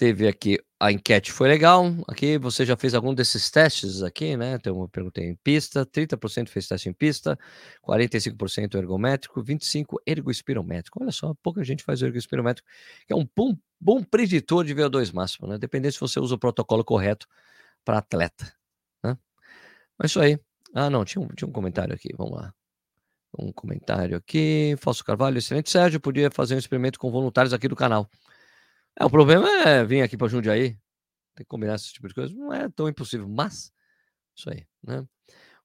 Teve 0.00 0.26
aqui 0.26 0.58
a 0.80 0.90
enquete 0.90 1.30
foi 1.30 1.46
legal. 1.46 1.84
Aqui 2.08 2.38
você 2.38 2.64
já 2.64 2.74
fez 2.74 2.94
algum 2.94 3.12
desses 3.12 3.50
testes 3.50 4.02
aqui, 4.02 4.34
né? 4.34 4.54
Então 4.54 4.80
eu 4.80 4.88
perguntei 4.88 5.26
em 5.26 5.36
pista, 5.44 5.84
30% 5.84 6.48
fez 6.48 6.66
teste 6.66 6.88
em 6.88 6.92
pista, 6.94 7.38
45% 7.86 8.76
ergométrico, 8.76 9.44
25% 9.44 9.84
ergoespirométrico. 10.06 11.02
Olha 11.02 11.12
só, 11.12 11.34
pouca 11.42 11.62
gente 11.62 11.84
faz 11.84 12.00
ergoespirométrico, 12.00 12.66
que 13.06 13.12
é 13.12 13.16
um 13.16 13.28
bom, 13.36 13.54
bom 13.78 14.02
preditor 14.02 14.64
de 14.64 14.74
VO2 14.74 15.12
máximo, 15.12 15.46
né? 15.46 15.58
Dependendo 15.58 15.92
se 15.92 16.00
você 16.00 16.18
usa 16.18 16.34
o 16.34 16.38
protocolo 16.38 16.82
correto 16.82 17.26
para 17.84 17.98
atleta, 17.98 18.50
né? 19.04 19.18
Mas 19.98 20.12
isso 20.12 20.20
aí. 20.20 20.40
Ah, 20.74 20.88
não, 20.88 21.04
tinha 21.04 21.20
um, 21.20 21.28
tinha 21.28 21.46
um 21.46 21.52
comentário 21.52 21.94
aqui, 21.94 22.08
vamos 22.16 22.38
lá. 22.38 22.54
Um 23.38 23.52
comentário 23.52 24.16
aqui. 24.16 24.76
Falso 24.78 25.04
Carvalho, 25.04 25.36
excelente. 25.36 25.68
Sérgio, 25.68 26.00
podia 26.00 26.30
fazer 26.30 26.54
um 26.54 26.58
experimento 26.58 26.98
com 26.98 27.10
voluntários 27.10 27.52
aqui 27.52 27.68
do 27.68 27.76
canal. 27.76 28.08
É, 28.98 29.04
o 29.04 29.10
problema 29.10 29.48
é 29.66 29.84
vir 29.84 30.02
aqui 30.02 30.16
para 30.16 30.28
Jundiaí. 30.28 30.70
Tem 31.34 31.44
que 31.44 31.48
combinar 31.48 31.74
esse 31.76 31.92
tipo 31.92 32.08
de 32.08 32.14
coisa. 32.14 32.34
Não 32.34 32.52
é 32.52 32.68
tão 32.68 32.88
impossível, 32.88 33.28
mas 33.28 33.72
isso 34.36 34.50
aí, 34.50 34.66
né? 34.82 35.06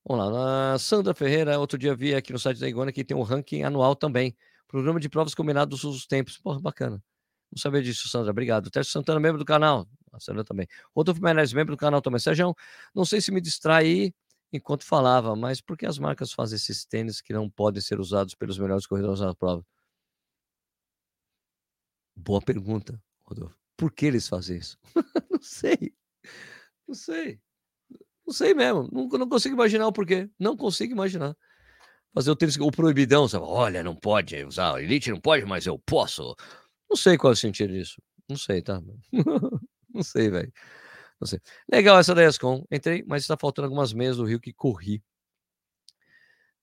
Vamos 0.08 0.32
lá. 0.32 0.74
A 0.74 0.80
Sandra 0.80 1.14
Ferreira, 1.14 1.60
outro 1.60 1.78
dia 1.78 1.96
vi 1.96 2.14
aqui 2.14 2.32
no 2.32 2.40
site 2.40 2.60
da 2.60 2.68
Iguana 2.68 2.92
que 2.92 3.04
tem 3.04 3.18
um 3.18 3.24
ranking 3.24 3.64
anual 3.64 3.96
também. 3.96 4.36
Programa 4.68 5.00
de 5.00 5.10
provas 5.10 5.34
combinados 5.34 5.82
dos 5.82 6.06
tempos. 6.06 6.38
Porra, 6.38 6.60
bacana. 6.60 7.04
Não 7.52 7.60
sabia 7.60 7.82
disso, 7.82 8.08
Sandra. 8.10 8.32
Obrigado. 8.32 8.70
Tércio 8.70 8.92
Santana, 8.94 9.20
membro 9.20 9.40
do 9.40 9.46
canal. 9.46 9.88
A 10.14 10.20
Sandra 10.20 10.44
também. 10.44 10.68
Rodolfo 10.96 11.22
Menezes, 11.22 11.54
membro 11.54 11.76
do 11.76 11.80
canal 11.80 12.02
também. 12.02 12.20
Sérgio, 12.20 12.56
não 12.94 13.06
sei 13.06 13.22
se 13.22 13.32
me 13.32 13.42
distrai 13.42 14.14
enquanto 14.52 14.86
falava, 14.86 15.36
mas 15.36 15.62
por 15.62 15.78
que 15.78 15.86
as 15.86 15.98
marcas 15.98 16.32
fazem 16.32 16.56
esses 16.56 16.86
tênis 16.86 17.22
que 17.22 17.34
não 17.34 17.50
podem 17.50 17.82
ser 17.82 18.00
usados 18.00 18.36
pelos 18.36 18.58
melhores 18.58 18.86
corredores 18.86 19.20
na 19.22 19.36
prova? 19.36 19.66
Boa 22.16 22.42
pergunta, 22.42 23.02
Rodolfo. 23.26 23.56
Por 23.78 23.92
que 23.92 24.06
eles 24.06 24.28
fazem 24.28 24.58
isso? 24.58 24.78
não 25.30 25.42
sei. 25.42 25.94
Não 26.88 26.96
sei. 26.96 27.40
Não 28.26 28.34
sei 28.34 28.54
mesmo. 28.54 28.90
Não, 28.92 29.08
não 29.08 29.30
consigo 29.30 29.56
imaginar 29.56 29.88
o 29.88 29.94
porquê. 29.94 30.30
Não 30.40 30.56
consigo 30.56 30.94
imaginar. 30.94 31.36
Fazer 32.14 32.32
o 32.32 32.36
tênis, 32.36 32.58
o 32.58 32.72
proibidão, 32.72 33.28
sabe? 33.28 33.46
Olha, 33.46 33.84
não 33.84 33.96
pode 33.96 34.44
usar. 34.46 34.82
Elite 34.82 35.12
não 35.12 35.20
pode, 35.20 35.46
mas 35.46 35.66
eu 35.66 35.78
posso. 35.78 36.36
Não 36.90 36.96
sei 36.96 37.18
qual 37.18 37.32
é 37.32 37.34
o 37.34 37.38
sentido 37.38 37.74
disso. 37.74 38.02
Não 38.30 38.38
sei, 38.38 38.62
tá? 38.62 38.82
não 39.94 40.04
sei, 40.04 40.30
velho. 40.30 40.52
Não 41.20 41.28
sei. 41.28 41.40
Legal 41.70 42.00
essa 42.00 42.16
da 42.16 42.24
ESCOM. 42.24 42.64
Entrei, 42.72 43.04
mas 43.06 43.24
está 43.24 43.38
faltando 43.38 43.66
algumas 43.66 43.94
meias 43.94 44.18
do 44.18 44.26
Rio 44.26 44.40
que 44.40 44.54
corri. 44.54 45.04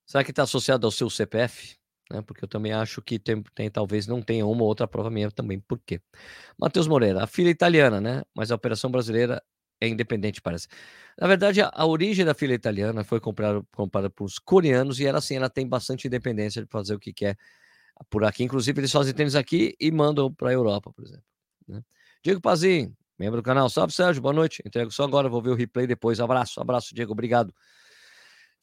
Será 0.07 0.25
que 0.25 0.31
está 0.31 0.43
associado 0.43 0.87
ao 0.87 0.91
seu 0.91 1.09
CPF? 1.09 1.77
Né? 2.13 2.23
Porque 2.23 2.45
eu 2.45 2.49
também 2.49 2.73
acho 2.73 3.01
que 3.03 3.19
tem, 3.19 3.43
tem 3.55 3.71
talvez 3.71 4.07
não 4.07 4.23
tenha 4.23 4.47
uma 4.47 4.63
ou 4.63 4.69
outra 4.69 4.87
prova 4.87 5.11
minha 5.11 5.31
também. 5.31 5.59
Por 5.61 5.79
quê? 5.85 6.01
Matheus 6.59 6.87
Moreira, 6.87 7.25
a 7.25 7.27
filha 7.27 7.49
italiana, 7.51 8.01
né? 8.01 8.23
Mas 8.35 8.51
a 8.53 8.55
operação 8.55 8.91
brasileira 8.91 9.43
é 9.81 9.89
independente, 9.89 10.41
parece. 10.41 10.69
Na 11.19 11.27
verdade, 11.27 11.61
a, 11.63 11.71
a 11.75 11.87
origem 11.87 12.25
da 12.25 12.35
filha 12.35 12.55
italiana 12.55 13.05
foi 13.05 13.21
comprada, 13.21 13.63
comprada 13.73 14.11
por 14.11 14.25
os 14.25 14.39
coreanos 14.39 15.01
e 15.01 15.07
ela, 15.07 15.19
assim, 15.19 15.37
ela 15.37 15.51
tem 15.51 15.67
bastante 15.67 16.07
independência 16.07 16.63
de 16.63 16.69
fazer 16.69 16.95
o 16.95 16.99
que 17.01 17.13
quer 17.13 17.37
por 18.11 18.25
aqui. 18.25 18.45
Inclusive, 18.45 18.81
eles 18.81 18.93
fazem 18.93 19.15
tênis 19.15 19.35
aqui 19.35 19.75
e 19.81 19.91
mandam 19.91 20.33
para 20.33 20.51
a 20.51 20.53
Europa, 20.53 20.93
por 20.93 21.05
exemplo. 21.05 21.25
Né? 21.67 21.83
Diego 22.23 22.41
Pazin, 22.41 22.95
membro 23.19 23.41
do 23.41 23.45
canal. 23.45 23.69
Salve, 23.71 23.93
Sérgio. 23.93 24.23
Boa 24.23 24.35
noite. 24.35 24.63
Entrego 24.67 24.91
só 24.91 25.05
agora, 25.05 25.29
vou 25.29 25.43
ver 25.43 25.51
o 25.51 25.55
replay 25.55 25.87
depois. 25.87 26.21
Abraço, 26.21 26.61
abraço, 26.61 26.95
Diego. 26.95 27.13
Obrigado. 27.13 27.55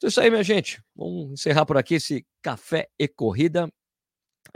Então 0.00 0.08
é 0.08 0.10
isso 0.12 0.20
aí, 0.22 0.30
minha 0.30 0.42
gente. 0.42 0.82
Vamos 0.96 1.32
encerrar 1.32 1.66
por 1.66 1.76
aqui 1.76 1.96
esse 1.96 2.26
café 2.40 2.88
e 2.98 3.06
corrida. 3.06 3.70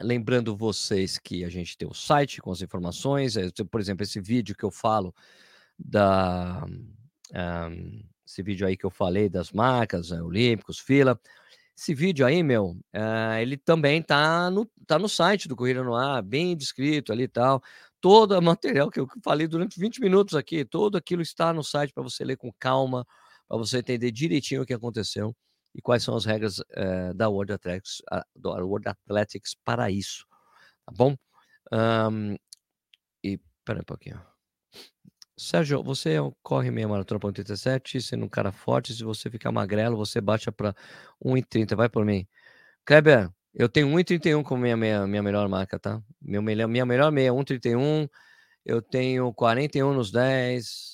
Lembrando 0.00 0.57
vocês 0.57 1.18
que 1.18 1.44
a 1.44 1.50
gente 1.50 1.76
tem 1.76 1.87
o 1.87 1.92
site 1.92 2.40
com 2.40 2.50
as 2.50 2.62
informações. 2.62 3.37
Eh, 3.37 3.50
por 3.70 3.78
exemplo, 3.78 4.04
esse 4.04 4.18
vídeo 4.22 4.57
que 4.57 4.64
eu 4.64 4.70
falo 4.70 5.14
da. 5.78 6.64
Um, 7.35 8.02
esse 8.26 8.42
vídeo 8.42 8.66
aí 8.66 8.74
que 8.74 8.87
eu 8.87 8.90
falei 8.90 9.28
das 9.28 9.52
marcas, 9.52 10.09
né, 10.09 10.22
Olímpicos, 10.22 10.78
fila. 10.78 11.20
Esse 11.76 11.94
vídeo 11.94 12.24
aí, 12.24 12.42
meu, 12.42 12.70
uh, 12.96 13.35
ele 13.38 13.59
também 13.59 14.00
tá 14.02 14.50
no, 14.50 14.64
tá 14.87 14.98
no 14.98 15.11
site 15.11 15.46
do 15.46 15.54
Corrida 15.54 15.83
no 15.83 15.94
Ar, 15.94 16.22
bem 16.22 16.57
descrito 16.57 17.12
ali 17.12 17.24
e 17.24 17.28
tal. 17.28 17.62
Todo 18.00 18.33
o 18.33 18.40
material 18.40 18.90
que 18.90 18.98
eu 18.98 19.07
falei 19.22 19.46
durante 19.46 19.78
20 19.78 20.00
minutos 20.00 20.35
aqui, 20.35 20.64
todo 20.64 20.96
aquilo 20.96 21.20
está 21.20 21.52
no 21.52 21.62
site 21.62 21.92
para 21.92 22.02
você 22.02 22.24
ler 22.24 22.38
com 22.38 22.50
calma, 22.59 23.07
para 23.58 23.66
você 23.66 23.78
entender 23.78 24.10
direitinho 24.10 24.62
o 24.62 24.66
que 24.66 24.74
aconteceu 24.74 25.34
e 25.74 25.80
quais 25.80 26.02
são 26.02 26.16
as 26.16 26.24
regras 26.24 26.58
uh, 26.58 27.14
da 27.14 27.28
World 27.28 27.52
Athletics, 27.52 28.00
uh, 28.12 28.66
World 28.66 28.88
Athletics 28.88 29.54
para 29.64 29.90
isso, 29.90 30.26
tá 30.84 30.92
bom? 30.96 31.16
Um, 31.72 32.36
e, 33.22 33.38
pera 33.64 33.80
um 33.80 33.84
pouquinho. 33.84 34.20
Sérgio, 35.36 35.82
você 35.82 36.16
é 36.16 36.32
corre 36.42 36.70
meia 36.70 36.86
maratona 36.86 37.18
para 37.18 37.30
1,37, 37.30 38.00
sendo 38.00 38.24
um 38.24 38.28
cara 38.28 38.52
forte, 38.52 38.94
se 38.94 39.02
você 39.02 39.28
ficar 39.30 39.50
magrelo, 39.50 39.96
você 39.96 40.20
baixa 40.20 40.52
para 40.52 40.74
1,30, 41.24 41.76
vai 41.76 41.88
por 41.88 42.04
mim. 42.04 42.26
Kleber, 42.84 43.30
eu 43.54 43.68
tenho 43.68 43.88
1,31 43.88 44.44
como 44.44 44.62
minha, 44.62 44.76
minha, 44.76 45.06
minha 45.06 45.22
melhor 45.22 45.48
marca, 45.48 45.78
tá? 45.78 46.02
Meu, 46.20 46.42
minha 46.42 46.86
melhor 46.86 47.10
meia 47.12 47.28
é 47.28 47.32
1,31, 47.32 48.08
eu 48.64 48.82
tenho 48.82 49.32
41 49.34 49.92
nos 49.92 50.10
10, 50.12 50.93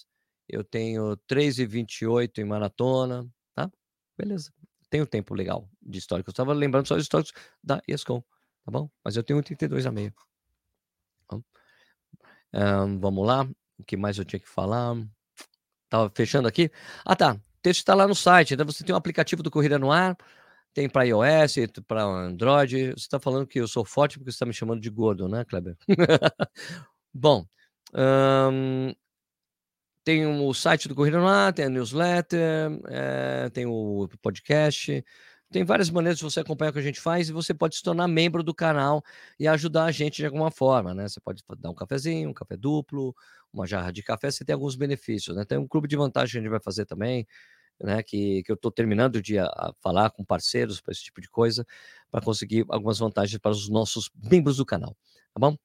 eu 0.52 0.64
tenho 0.64 1.16
3,28 1.28 2.38
em 2.38 2.44
maratona, 2.44 3.28
tá? 3.54 3.70
Beleza. 4.16 4.52
Tenho 4.88 5.06
tempo 5.06 5.34
legal 5.34 5.68
de 5.80 5.98
histórico. 5.98 6.30
Eu 6.30 6.32
estava 6.32 6.52
lembrando 6.52 6.86
só 6.86 6.96
os 6.96 7.02
históricos 7.02 7.32
da 7.62 7.80
ESCOM, 7.86 8.20
tá 8.64 8.70
bom? 8.70 8.90
Mas 9.04 9.16
eu 9.16 9.22
tenho 9.22 9.40
1,32 9.40 9.86
a 9.86 9.92
meia. 9.92 10.14
Um, 12.52 12.98
vamos 12.98 13.26
lá. 13.26 13.44
O 13.78 13.84
que 13.84 13.96
mais 13.96 14.18
eu 14.18 14.24
tinha 14.24 14.40
que 14.40 14.48
falar? 14.48 14.96
Tava 15.88 16.10
fechando 16.14 16.48
aqui. 16.48 16.70
Ah, 17.04 17.16
tá. 17.16 17.34
O 17.34 17.62
texto 17.62 17.80
está 17.80 17.94
lá 17.94 18.06
no 18.06 18.14
site. 18.14 18.54
Então 18.54 18.66
você 18.66 18.84
tem 18.84 18.94
um 18.94 18.98
aplicativo 18.98 19.42
do 19.42 19.50
Corrida 19.50 19.78
no 19.78 19.90
Ar, 19.92 20.16
tem 20.74 20.88
para 20.88 21.04
iOS, 21.04 21.56
para 21.86 22.02
Android. 22.02 22.90
Você 22.92 22.94
está 22.94 23.18
falando 23.18 23.46
que 23.46 23.60
eu 23.60 23.68
sou 23.68 23.84
forte 23.84 24.18
porque 24.18 24.30
você 24.30 24.36
está 24.36 24.46
me 24.46 24.52
chamando 24.52 24.80
de 24.80 24.90
gordo, 24.90 25.28
né, 25.28 25.44
Kleber? 25.44 25.76
Bom, 27.12 27.46
um, 27.94 28.94
tem 30.10 30.26
o 30.26 30.52
site 30.52 30.88
do 30.88 30.94
Corrida 30.94 31.20
Ar, 31.20 31.52
tem 31.52 31.66
a 31.66 31.68
newsletter, 31.68 32.80
é, 32.88 33.48
tem 33.50 33.64
o 33.64 34.08
podcast. 34.20 35.04
Tem 35.52 35.62
várias 35.62 35.88
maneiras 35.88 36.18
de 36.18 36.24
você 36.24 36.40
acompanhar 36.40 36.70
o 36.70 36.72
que 36.72 36.80
a 36.80 36.82
gente 36.82 37.00
faz 37.00 37.28
e 37.28 37.32
você 37.32 37.54
pode 37.54 37.76
se 37.76 37.82
tornar 37.82 38.08
membro 38.08 38.42
do 38.42 38.52
canal 38.52 39.04
e 39.38 39.46
ajudar 39.46 39.84
a 39.84 39.92
gente 39.92 40.16
de 40.16 40.26
alguma 40.26 40.50
forma, 40.50 40.92
né? 40.92 41.08
Você 41.08 41.20
pode 41.20 41.44
dar 41.58 41.70
um 41.70 41.74
cafezinho, 41.74 42.30
um 42.30 42.32
café 42.34 42.56
duplo, 42.56 43.14
uma 43.52 43.68
jarra 43.68 43.92
de 43.92 44.02
café, 44.02 44.32
você 44.32 44.44
tem 44.44 44.52
alguns 44.52 44.74
benefícios, 44.74 45.36
né? 45.36 45.44
Tem 45.44 45.58
um 45.58 45.66
clube 45.66 45.86
de 45.86 45.96
vantagem 45.96 46.32
que 46.32 46.38
a 46.38 46.40
gente 46.40 46.50
vai 46.50 46.60
fazer 46.60 46.86
também, 46.86 47.24
né? 47.80 48.02
Que, 48.02 48.42
que 48.42 48.50
eu 48.50 48.54
estou 48.54 48.72
terminando 48.72 49.22
de 49.22 49.38
a, 49.38 49.44
a 49.46 49.72
falar 49.80 50.10
com 50.10 50.24
parceiros 50.24 50.80
para 50.80 50.90
esse 50.90 51.04
tipo 51.04 51.20
de 51.20 51.30
coisa, 51.30 51.64
para 52.10 52.20
conseguir 52.20 52.64
algumas 52.68 52.98
vantagens 52.98 53.38
para 53.38 53.52
os 53.52 53.68
nossos 53.68 54.10
membros 54.20 54.56
do 54.56 54.66
canal, 54.66 54.96
tá 55.32 55.38
bom? 55.38 55.56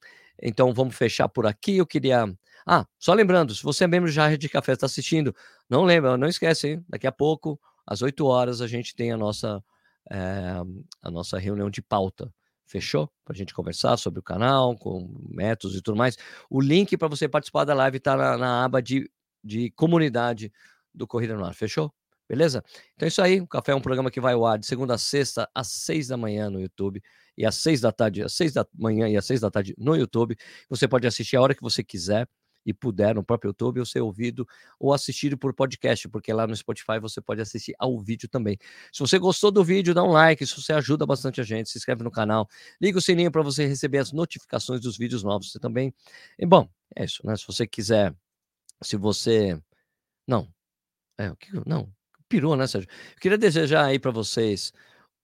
Então 0.42 0.72
vamos 0.74 0.96
fechar 0.96 1.28
por 1.30 1.48
aqui. 1.48 1.78
Eu 1.78 1.88
queria. 1.88 2.28
Ah, 2.66 2.86
só 2.98 3.14
lembrando, 3.14 3.54
se 3.54 3.62
você 3.62 3.84
é 3.84 3.88
membro 3.88 4.10
Jarra 4.10 4.38
de 4.38 4.50
Café, 4.50 4.74
está 4.74 4.88
assistindo, 4.88 5.36
não 5.70 5.84
lembra, 5.84 6.18
não 6.18 6.28
esquece, 6.28 6.70
hein? 6.70 6.86
Daqui 6.90 7.06
a 7.06 7.12
pouco, 7.12 7.60
às 7.86 8.02
8 8.02 8.26
horas, 8.26 8.60
a 8.62 8.68
gente 8.68 8.96
tem 8.96 9.12
a 9.12 9.18
nossa 9.18 9.64
é, 10.12 10.62
a 11.02 11.12
nossa 11.12 11.38
reunião 11.38 11.70
de 11.70 11.82
pauta. 11.82 12.34
Fechou? 12.68 13.12
Para 13.24 13.36
a 13.36 13.38
gente 13.38 13.54
conversar 13.54 13.96
sobre 13.98 14.20
o 14.20 14.24
canal, 14.24 14.76
com 14.76 15.08
métodos 15.30 15.78
e 15.78 15.82
tudo 15.82 15.96
mais. 15.96 16.18
O 16.50 16.60
link 16.60 16.98
para 16.98 17.08
você 17.08 17.30
participar 17.30 17.64
da 17.64 17.76
live 17.76 17.98
está 17.98 18.16
na, 18.16 18.38
na, 18.38 18.66
aba 18.66 18.82
de, 18.82 19.10
de 19.44 19.70
comunidade 19.72 20.52
do 20.94 21.06
Corrida 21.06 21.36
no 21.36 21.46
Ar. 21.46 21.54
Fechou? 21.54 21.94
Beleza? 22.28 22.64
Então 22.96 23.06
é 23.06 23.10
isso 23.10 23.22
aí. 23.22 23.40
O 23.40 23.48
Café 23.48 23.72
é 23.72 23.76
um 23.76 23.82
programa 23.82 24.10
que 24.10 24.20
vai 24.20 24.34
ao 24.34 24.46
ar 24.48 24.58
de 24.58 24.66
segunda 24.66 24.96
a 24.96 24.98
sexta, 24.98 25.48
às 25.54 25.68
seis 25.68 26.08
da 26.08 26.18
manhã 26.18 26.50
no 26.50 26.60
YouTube. 26.60 27.02
E 27.38 27.46
às 27.46 27.56
seis 27.56 27.82
da 27.82 27.92
tarde, 27.92 28.24
às 28.24 28.34
seis 28.34 28.52
da 28.52 28.66
manhã 28.74 29.08
e 29.08 29.16
às 29.16 29.26
seis 29.26 29.42
da 29.42 29.52
tarde 29.52 29.76
no 29.78 29.96
YouTube. 29.96 30.36
Você 30.68 30.88
pode 30.88 31.06
assistir 31.06 31.36
a 31.36 31.42
hora 31.42 31.54
que 31.54 31.62
você 31.62 31.84
quiser 31.84 32.28
e 32.66 32.74
puder 32.74 33.16
no 33.16 33.24
próprio 33.24 33.50
YouTube 33.50 33.80
ou 33.80 33.86
ser 33.86 34.02
ouvido 34.02 34.48
ou 34.80 34.94
assistido 34.94 35.38
por 35.38 35.54
podcast, 35.54 36.08
porque 36.10 36.34
lá 36.34 36.48
no 36.48 36.56
Spotify 36.56 37.00
você 37.00 37.22
pode 37.22 37.42
assistir 37.42 37.76
ao 37.78 38.00
vídeo 38.00 38.28
também. 38.28 38.58
Se 38.92 39.00
você 39.00 39.20
gostou 39.20 39.52
do 39.52 39.64
vídeo, 39.64 39.94
dá 39.94 40.04
um 40.04 40.12
like, 40.12 40.44
isso 40.44 40.62
você 40.62 40.74
ajuda 40.74 41.06
bastante 41.06 41.40
a 41.40 41.44
gente, 41.44 41.70
se 41.70 41.78
inscreve 41.78 42.04
no 42.04 42.12
canal, 42.12 42.48
liga 42.82 42.98
o 42.98 43.02
sininho 43.02 43.32
para 43.32 43.42
você 43.42 43.66
receber 43.66 44.00
as 44.00 44.12
notificações 44.12 44.82
dos 44.82 44.98
vídeos 44.98 45.24
novos 45.24 45.52
você 45.52 45.60
também. 45.60 45.94
E 46.40 46.46
bom, 46.46 46.68
é 46.96 47.06
isso, 47.06 47.26
né? 47.26 47.36
Se 47.36 47.46
você 47.46 47.68
quiser, 47.68 48.16
se 48.82 48.98
você 48.98 49.60
não, 50.28 50.48
é, 51.18 51.32
o 51.32 51.36
que 51.36 51.50
não, 51.68 51.92
pirou, 52.28 52.56
né, 52.56 52.68
Sérgio? 52.68 52.90
Eu 53.12 53.20
queria 53.20 53.38
desejar 53.38 53.86
aí 53.86 54.00
para 54.00 54.12
vocês 54.12 54.74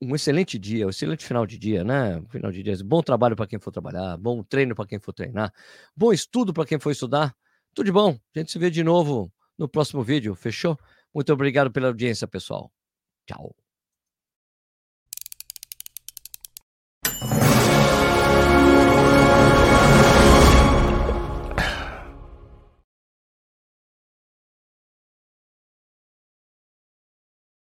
um 0.02 0.16
excelente 0.16 0.58
dia, 0.58 0.88
um 0.88 0.90
excelente 0.90 1.26
final 1.26 1.46
de 1.46 1.58
dia, 1.58 1.84
né? 1.84 2.22
Final 2.30 2.52
de 2.52 2.64
dia, 2.64 2.76
bom 2.84 3.02
trabalho 3.02 3.36
para 3.36 3.48
quem 3.48 3.60
for 3.60 3.72
trabalhar, 3.72 4.18
bom 4.18 4.44
treino 4.44 4.74
para 4.76 4.88
quem 4.88 5.00
for 5.00 5.14
treinar, 5.14 5.54
bom 5.96 6.12
estudo 6.12 6.54
para 6.54 6.66
quem 6.66 6.80
for 6.80 6.92
estudar. 6.92 7.36
Tudo 7.74 7.86
de 7.86 7.92
bom. 7.92 8.18
A 8.36 8.40
gente 8.40 8.52
se 8.52 8.60
vê 8.60 8.70
de 8.70 8.84
novo 8.84 9.32
no 9.58 9.70
próximo 9.70 10.04
vídeo, 10.04 10.36
fechou? 10.36 10.78
Muito 11.14 11.32
obrigado 11.32 11.72
pela 11.72 11.88
audiência, 11.88 12.28
pessoal. 12.28 12.72
Tchau. 13.28 13.61